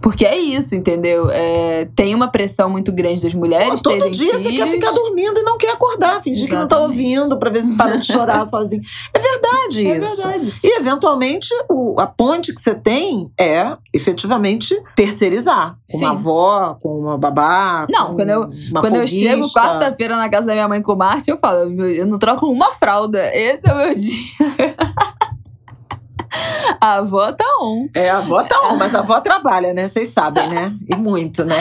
[0.00, 1.28] Porque é isso, entendeu?
[1.30, 4.70] É, tem uma pressão muito grande das mulheres Pô, todo dia você quer filhos.
[4.70, 7.00] ficar dormindo e não quer acordar, fingir que não tá Exatamente.
[7.16, 8.82] ouvindo pra ver se para de chorar sozinho.
[9.12, 10.22] É verdade É isso.
[10.22, 10.54] verdade.
[10.62, 15.76] E, eventualmente, o- a ponte que você tem é, efetivamente, terceirizar.
[15.90, 16.04] Com Sim.
[16.04, 17.86] uma avó, com uma babá.
[17.90, 21.32] Não, quando eu- Quando eu chego quarta-feira na casa da minha mãe com o Márcio,
[21.32, 23.18] eu falo, "Meu, eu não troco uma fralda.
[23.36, 24.14] Esse é o meu dia.
[26.80, 27.88] a avó tá on.
[27.94, 29.88] É, a avó tá on, mas a avó trabalha, né?
[29.88, 30.74] Vocês sabem, né?
[30.88, 31.56] E muito, né?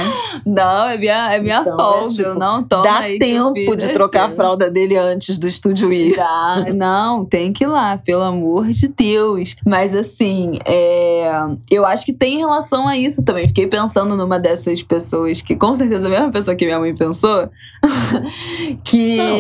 [0.45, 2.09] Não, é minha, é minha Então, é folga.
[2.09, 5.91] tipo, eu não tomo Dá tempo de é trocar a fralda dele antes do estúdio
[5.91, 6.15] ir.
[6.15, 6.65] Dá.
[6.74, 9.55] Não, tem que ir lá, pelo amor de Deus.
[9.65, 11.32] Mas assim, é,
[11.69, 13.47] eu acho que tem relação a isso também.
[13.47, 17.49] Fiquei pensando numa dessas pessoas que, com certeza, a mesma pessoa que minha mãe pensou,
[18.84, 19.38] que Não,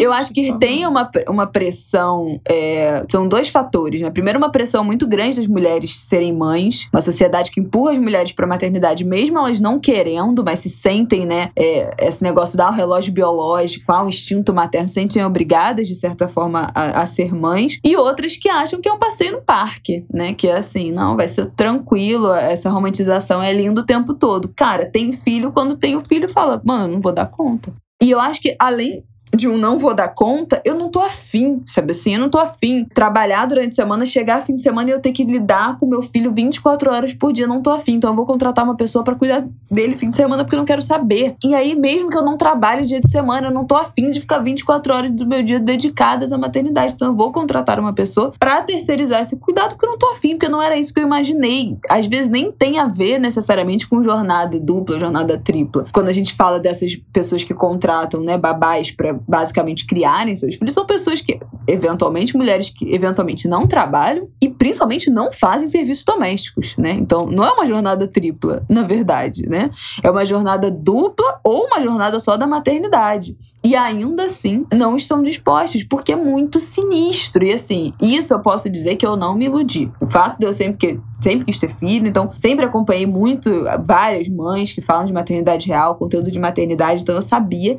[0.00, 2.40] eu eu acho que tem uma, uma pressão.
[2.48, 4.10] é, são dois fatores, né?
[4.10, 8.32] Primeiro, uma pressão muito grande das mulheres serem mães, uma sociedade que empurra as mulheres
[8.32, 11.50] pra maternidade, mesmo elas não querendo, mas se sentem, né?
[11.56, 15.94] é, esse negócio dá o relógio biológico, há um instinto materno, se sentem obrigadas, de
[15.94, 17.78] certa forma, a, a ser mães.
[17.82, 20.34] E outras que acham que é um passeio no parque, né?
[20.34, 24.52] Que é assim, não, vai ser tranquilo, essa romantização é linda o tempo todo.
[24.54, 27.72] Cara, tem filho, quando tem o filho, fala, mano, eu não vou dar conta.
[28.02, 29.02] E eu acho que, além
[29.36, 32.14] de um não vou dar conta, eu não tô afim, sabe assim?
[32.14, 32.84] Eu não tô afim.
[32.84, 36.02] Trabalhar durante a semana, chegar fim de semana e eu ter que lidar com meu
[36.02, 37.94] filho 24 horas por dia, não tô afim.
[37.94, 40.64] Então eu vou contratar uma pessoa pra cuidar dele fim de semana porque eu não
[40.64, 41.36] quero saber.
[41.44, 44.20] E aí, mesmo que eu não trabalhe dia de semana, eu não tô afim de
[44.20, 46.94] ficar 24 horas do meu dia dedicadas à maternidade.
[46.94, 50.30] Então eu vou contratar uma pessoa pra terceirizar esse cuidado porque eu não tô afim,
[50.30, 51.76] porque não era isso que eu imaginei.
[51.88, 55.84] Às vezes nem tem a ver necessariamente com jornada dupla, jornada tripla.
[55.92, 60.74] Quando a gente fala dessas pessoas que contratam, né, babás pra basicamente criarem seus filhos,
[60.74, 66.74] são pessoas que, eventualmente, mulheres que eventualmente não trabalham e principalmente não fazem serviços domésticos,
[66.76, 66.92] né?
[66.92, 69.70] Então, não é uma jornada tripla, na verdade, né?
[70.02, 73.36] É uma jornada dupla ou uma jornada só da maternidade.
[73.66, 77.42] E ainda assim, não estão dispostos, porque é muito sinistro.
[77.42, 79.90] E assim, isso eu posso dizer que eu não me iludi.
[80.00, 83.50] O fato de eu sempre, que, sempre quis ter filho, então sempre acompanhei muito
[83.84, 87.76] várias mães que falam de maternidade real, conteúdo de maternidade, então eu sabia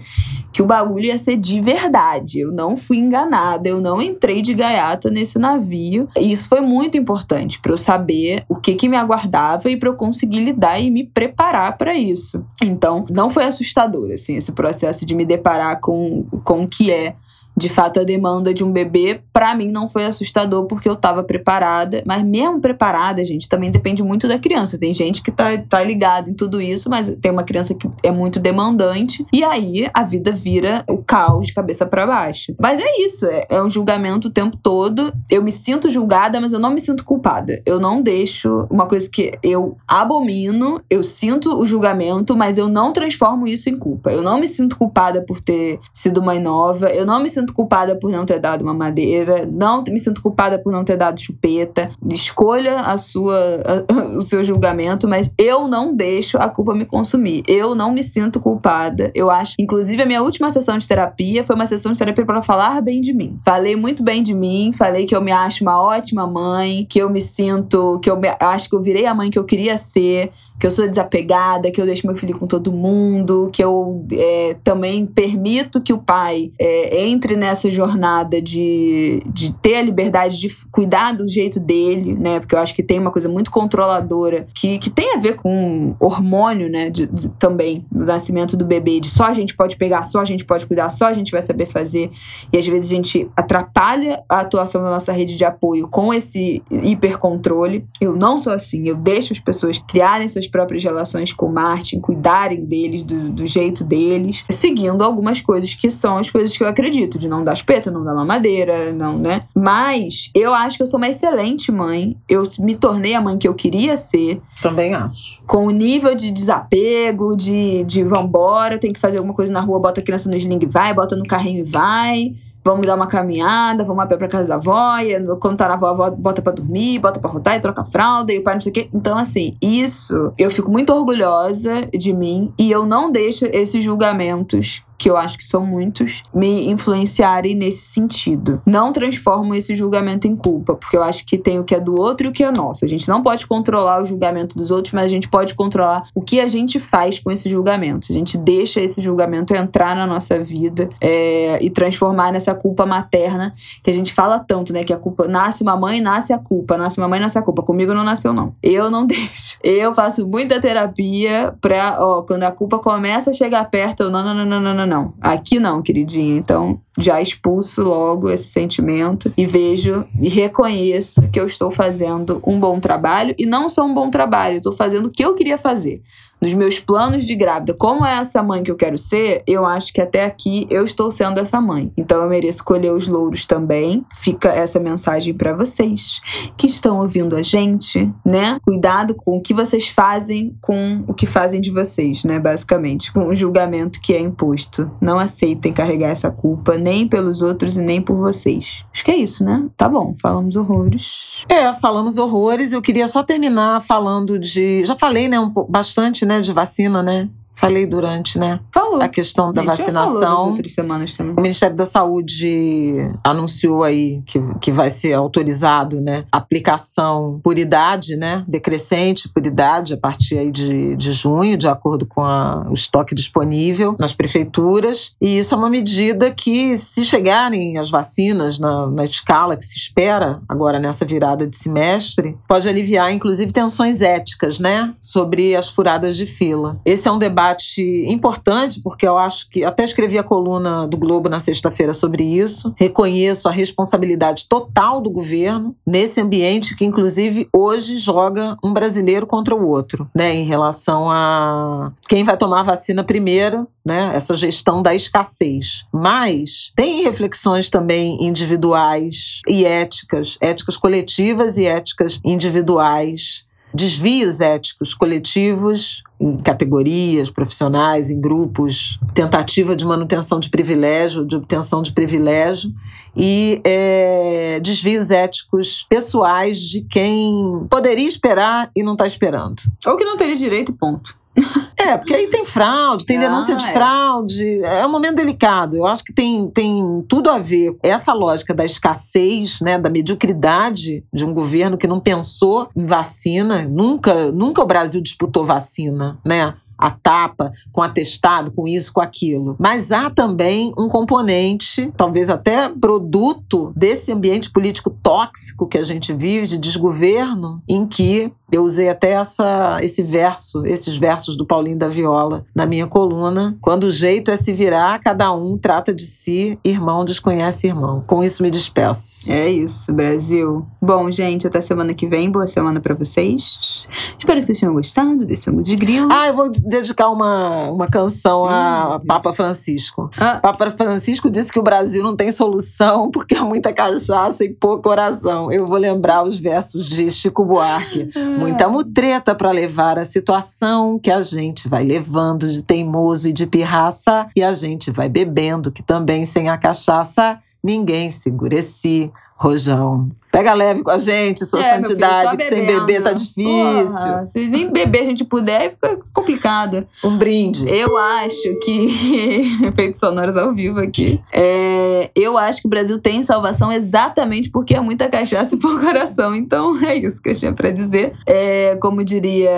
[0.52, 2.40] que o bagulho ia ser de verdade.
[2.40, 6.10] Eu não fui enganada, eu não entrei de gaiata nesse navio.
[6.18, 9.88] E isso foi muito importante para eu saber o que, que me aguardava e para
[9.88, 12.44] eu conseguir lidar e me preparar para isso.
[12.62, 17.16] Então, não foi assustador, assim, esse processo de me deparar com, com o que é
[17.58, 21.24] de fato a demanda de um bebê, pra mim não foi assustador porque eu tava
[21.24, 24.78] preparada, mas mesmo preparada, gente, também depende muito da criança.
[24.78, 28.12] Tem gente que tá, tá ligada em tudo isso, mas tem uma criança que é
[28.12, 32.54] muito demandante e aí a vida vira o caos de cabeça para baixo.
[32.60, 35.12] Mas é isso, é, é um julgamento o tempo todo.
[35.30, 37.60] Eu me sinto julgada, mas eu não me sinto culpada.
[37.66, 42.94] Eu não deixo uma coisa que eu abomino, eu sinto o julgamento, mas eu não
[42.94, 44.12] transformo isso em culpa.
[44.12, 47.54] Eu não me sinto culpada por ter sido mãe nova, eu não me sinto sinto
[47.54, 51.20] culpada por não ter dado uma madeira, não me sinto culpada por não ter dado
[51.20, 51.90] chupeta.
[52.12, 57.44] Escolha a sua, a, o seu julgamento, mas eu não deixo a culpa me consumir.
[57.48, 59.12] Eu não me sinto culpada.
[59.16, 62.42] Eu acho, inclusive, a minha última sessão de terapia foi uma sessão de terapia para
[62.42, 63.40] falar bem de mim.
[63.46, 67.10] Falei muito bem de mim, falei que eu me acho uma ótima mãe, que eu
[67.10, 70.32] me sinto, que eu me, acho que eu virei a mãe que eu queria ser,
[70.60, 74.56] que eu sou desapegada, que eu deixo meu filho com todo mundo, que eu é,
[74.64, 80.50] também permito que o pai é, entre nessa jornada de, de ter a liberdade de
[80.72, 82.40] cuidar do jeito dele, né?
[82.40, 85.96] Porque eu acho que tem uma coisa muito controladora que, que tem a ver com
[86.00, 86.90] hormônio, né?
[86.90, 90.26] De, de, também, no nascimento do bebê, de só a gente pode pegar, só a
[90.26, 92.10] gente pode cuidar, só a gente vai saber fazer.
[92.52, 96.64] E às vezes a gente atrapalha a atuação da nossa rede de apoio com esse
[96.72, 97.86] hipercontrole.
[98.02, 102.00] Eu não sou assim, eu deixo as pessoas criarem suas próprias relações com o Martin,
[102.00, 106.68] cuidarem deles do, do jeito deles, seguindo algumas coisas que são as coisas que eu
[106.68, 109.44] acredito, de não dar espeta, não dar mamadeira, não, né?
[109.56, 112.16] Mas eu acho que eu sou uma excelente mãe.
[112.28, 114.42] Eu me tornei a mãe que eu queria ser.
[114.62, 115.42] Também acho.
[115.46, 119.80] Com o nível de desapego, de, de vambora, tem que fazer alguma coisa na rua,
[119.80, 122.36] bota a criança no sling e vai, bota no carrinho e vai
[122.68, 125.76] vamos dar uma caminhada, vamos a pé pra casa da avó, e quando tá na
[125.76, 128.62] avó, bota pra dormir, bota pra rotar e troca a fralda, e o pai não
[128.62, 128.90] sei o quê.
[128.94, 134.84] Então, assim, isso eu fico muito orgulhosa de mim e eu não deixo esses julgamentos
[134.98, 138.62] que eu acho que são muitos, me influenciarem nesse sentido.
[138.66, 142.00] Não transformo esse julgamento em culpa, porque eu acho que tem o que é do
[142.00, 142.84] outro e o que é nosso.
[142.84, 146.22] A gente não pode controlar o julgamento dos outros, mas a gente pode controlar o
[146.22, 148.08] que a gente faz com esse julgamento.
[148.10, 153.54] A gente deixa esse julgamento entrar na nossa vida é, e transformar nessa culpa materna
[153.84, 154.84] que a gente fala tanto, né?
[154.84, 157.62] Que a culpa nasce uma mãe, nasce a culpa, nasce uma mãe, nasce a culpa.
[157.62, 158.56] Comigo não nasceu, não.
[158.64, 159.58] Eu não deixo.
[159.64, 164.24] Eu faço muita terapia pra, ó, quando a culpa começa a chegar perto, eu não,
[164.24, 165.14] não, não, não, não, não não.
[165.22, 166.36] Aqui não, queridinha.
[166.36, 172.60] Então, já expulso logo esse sentimento e vejo e reconheço que eu estou fazendo um
[172.60, 176.02] bom trabalho e não só um bom trabalho, estou fazendo o que eu queria fazer
[176.42, 179.92] nos meus planos de grávida, como é essa mãe que eu quero ser, eu acho
[179.94, 181.92] que até aqui eu estou sendo essa mãe.
[181.98, 184.06] Então eu mereço colher os louros também.
[184.16, 186.22] Fica essa mensagem para vocês
[186.56, 188.60] que estão ouvindo a gente, né?
[188.64, 192.40] Cuidado com o que vocês fazem com o que fazem de vocês, né?
[192.40, 194.90] Basicamente, com o julgamento que é imposto.
[195.02, 198.86] Não aceitem carregar essa culpa nem pelos outros e nem por vocês.
[198.94, 199.68] Acho que é isso, né?
[199.76, 201.46] Tá bom, falamos horrores.
[201.50, 202.72] É, falamos horrores.
[202.72, 204.84] Eu queria só terminar falando de.
[204.84, 207.30] Já falei, né, um bastante né, de vacina, né?
[207.58, 208.60] Falei durante, né?
[208.72, 209.02] Falou.
[209.02, 210.50] A questão da vacinação.
[210.50, 211.34] Outras semanas também.
[211.36, 216.24] O Ministério da Saúde anunciou aí que, que vai ser autorizado, né?
[216.32, 218.46] Aplicação por idade, né?
[218.48, 223.16] Decrescente por idade a partir aí de, de junho, de acordo com a, o estoque
[223.16, 225.16] disponível nas prefeituras.
[225.20, 229.78] E isso é uma medida que, se chegarem as vacinas na, na escala que se
[229.78, 234.94] espera agora nessa virada de semestre, pode aliviar, inclusive, tensões éticas, né?
[235.00, 236.80] Sobre as furadas de fila.
[236.86, 240.98] Esse é um debate debate importante, porque eu acho que até escrevi a coluna do
[240.98, 242.74] Globo na sexta-feira sobre isso.
[242.76, 249.56] Reconheço a responsabilidade total do governo nesse ambiente que, inclusive, hoje joga um brasileiro contra
[249.56, 254.82] o outro, né, em relação a quem vai tomar a vacina primeiro, né, essa gestão
[254.82, 255.86] da escassez.
[255.94, 266.02] Mas tem reflexões também individuais e éticas, éticas coletivas e éticas individuais desvios éticos coletivos
[266.20, 272.74] em categorias profissionais, em grupos, tentativa de manutenção de privilégio, de obtenção de privilégio
[273.16, 279.62] e é, desvios éticos pessoais de quem poderia esperar e não está esperando.
[279.86, 281.16] Ou que não teria direito, ponto.
[281.80, 283.72] É, porque aí tem fraude, tem denúncia ah, de é.
[283.72, 284.62] fraude.
[284.62, 285.78] É um momento delicado.
[285.78, 289.90] Eu acho que tem, tem tudo a ver com essa lógica da escassez, né, da
[289.90, 293.70] mediocridade de um governo que não pensou em vacina.
[293.70, 296.56] Nunca, nunca o Brasil disputou vacina, né?
[296.78, 299.56] A tapa, com atestado, com isso, com aquilo.
[299.60, 306.14] Mas há também um componente, talvez até produto desse ambiente político tóxico que a gente
[306.14, 311.78] vive, de desgoverno, em que eu usei até essa, esse verso, esses versos do Paulinho
[311.78, 313.58] da Viola na minha coluna.
[313.60, 318.04] Quando o jeito é se virar, cada um trata de si, irmão desconhece irmão.
[318.08, 319.30] Com isso me despeço.
[319.30, 320.66] É isso, Brasil.
[320.82, 322.32] Bom, gente, até semana que vem.
[322.32, 323.90] Boa semana para vocês.
[324.18, 326.10] Espero que vocês tenham gostado desse de grilo.
[326.12, 330.10] Ah, eu vou dedicar uma, uma canção a Papa Francisco.
[330.18, 330.40] Ah.
[330.42, 334.84] Papa Francisco disse que o Brasil não tem solução porque é muita cachaça e pouco
[334.84, 335.52] coração.
[335.52, 338.10] Eu vou lembrar os versos de Chico Buarque.
[338.38, 343.48] Muita mutreta para levar a situação que a gente vai levando de teimoso e de
[343.48, 350.10] pirraça, e a gente vai bebendo, que também sem a cachaça ninguém segura esse rojão.
[350.38, 353.44] Pega leve com a gente, sua É, santidade, filho, que sem beber tá difícil.
[353.44, 356.88] Porra, se nem beber a gente puder, fica complicado.
[357.04, 357.68] Um brinde.
[357.68, 358.86] Eu acho que.
[359.66, 361.20] Efeitos sonoros ao vivo aqui.
[361.34, 365.80] É, eu acho que o Brasil tem salvação exatamente porque é muita cachaça e pouco
[365.80, 366.36] coração.
[366.36, 368.14] Então é isso que eu tinha pra dizer.
[368.28, 369.50] É, como diria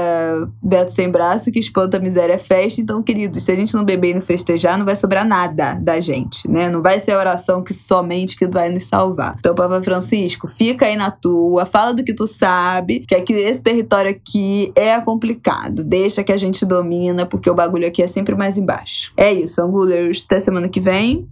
[0.64, 2.80] Beto Sem Braço, que espanta a miséria é festa.
[2.80, 6.00] Então, queridos, se a gente não beber e não festejar, não vai sobrar nada da
[6.00, 6.70] gente, né?
[6.70, 9.36] Não vai ser a oração que somente que vai nos salvar.
[9.38, 13.62] Então, Papa Francisco, fica aí na tua, fala do que tu sabe, que aqui esse
[13.62, 15.84] território aqui é complicado.
[15.84, 19.12] Deixa que a gente domina, porque o bagulho aqui é sempre mais embaixo.
[19.18, 20.26] É isso, Angulers.
[20.26, 21.28] Até semana que vem.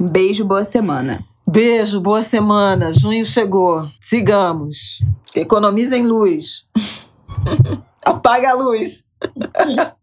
[0.00, 1.24] Um beijo, boa semana.
[1.46, 2.92] Beijo, boa semana.
[2.92, 3.88] Junho chegou.
[4.00, 5.00] Sigamos.
[5.34, 6.68] Economizem luz.
[8.04, 9.04] Apaga a luz.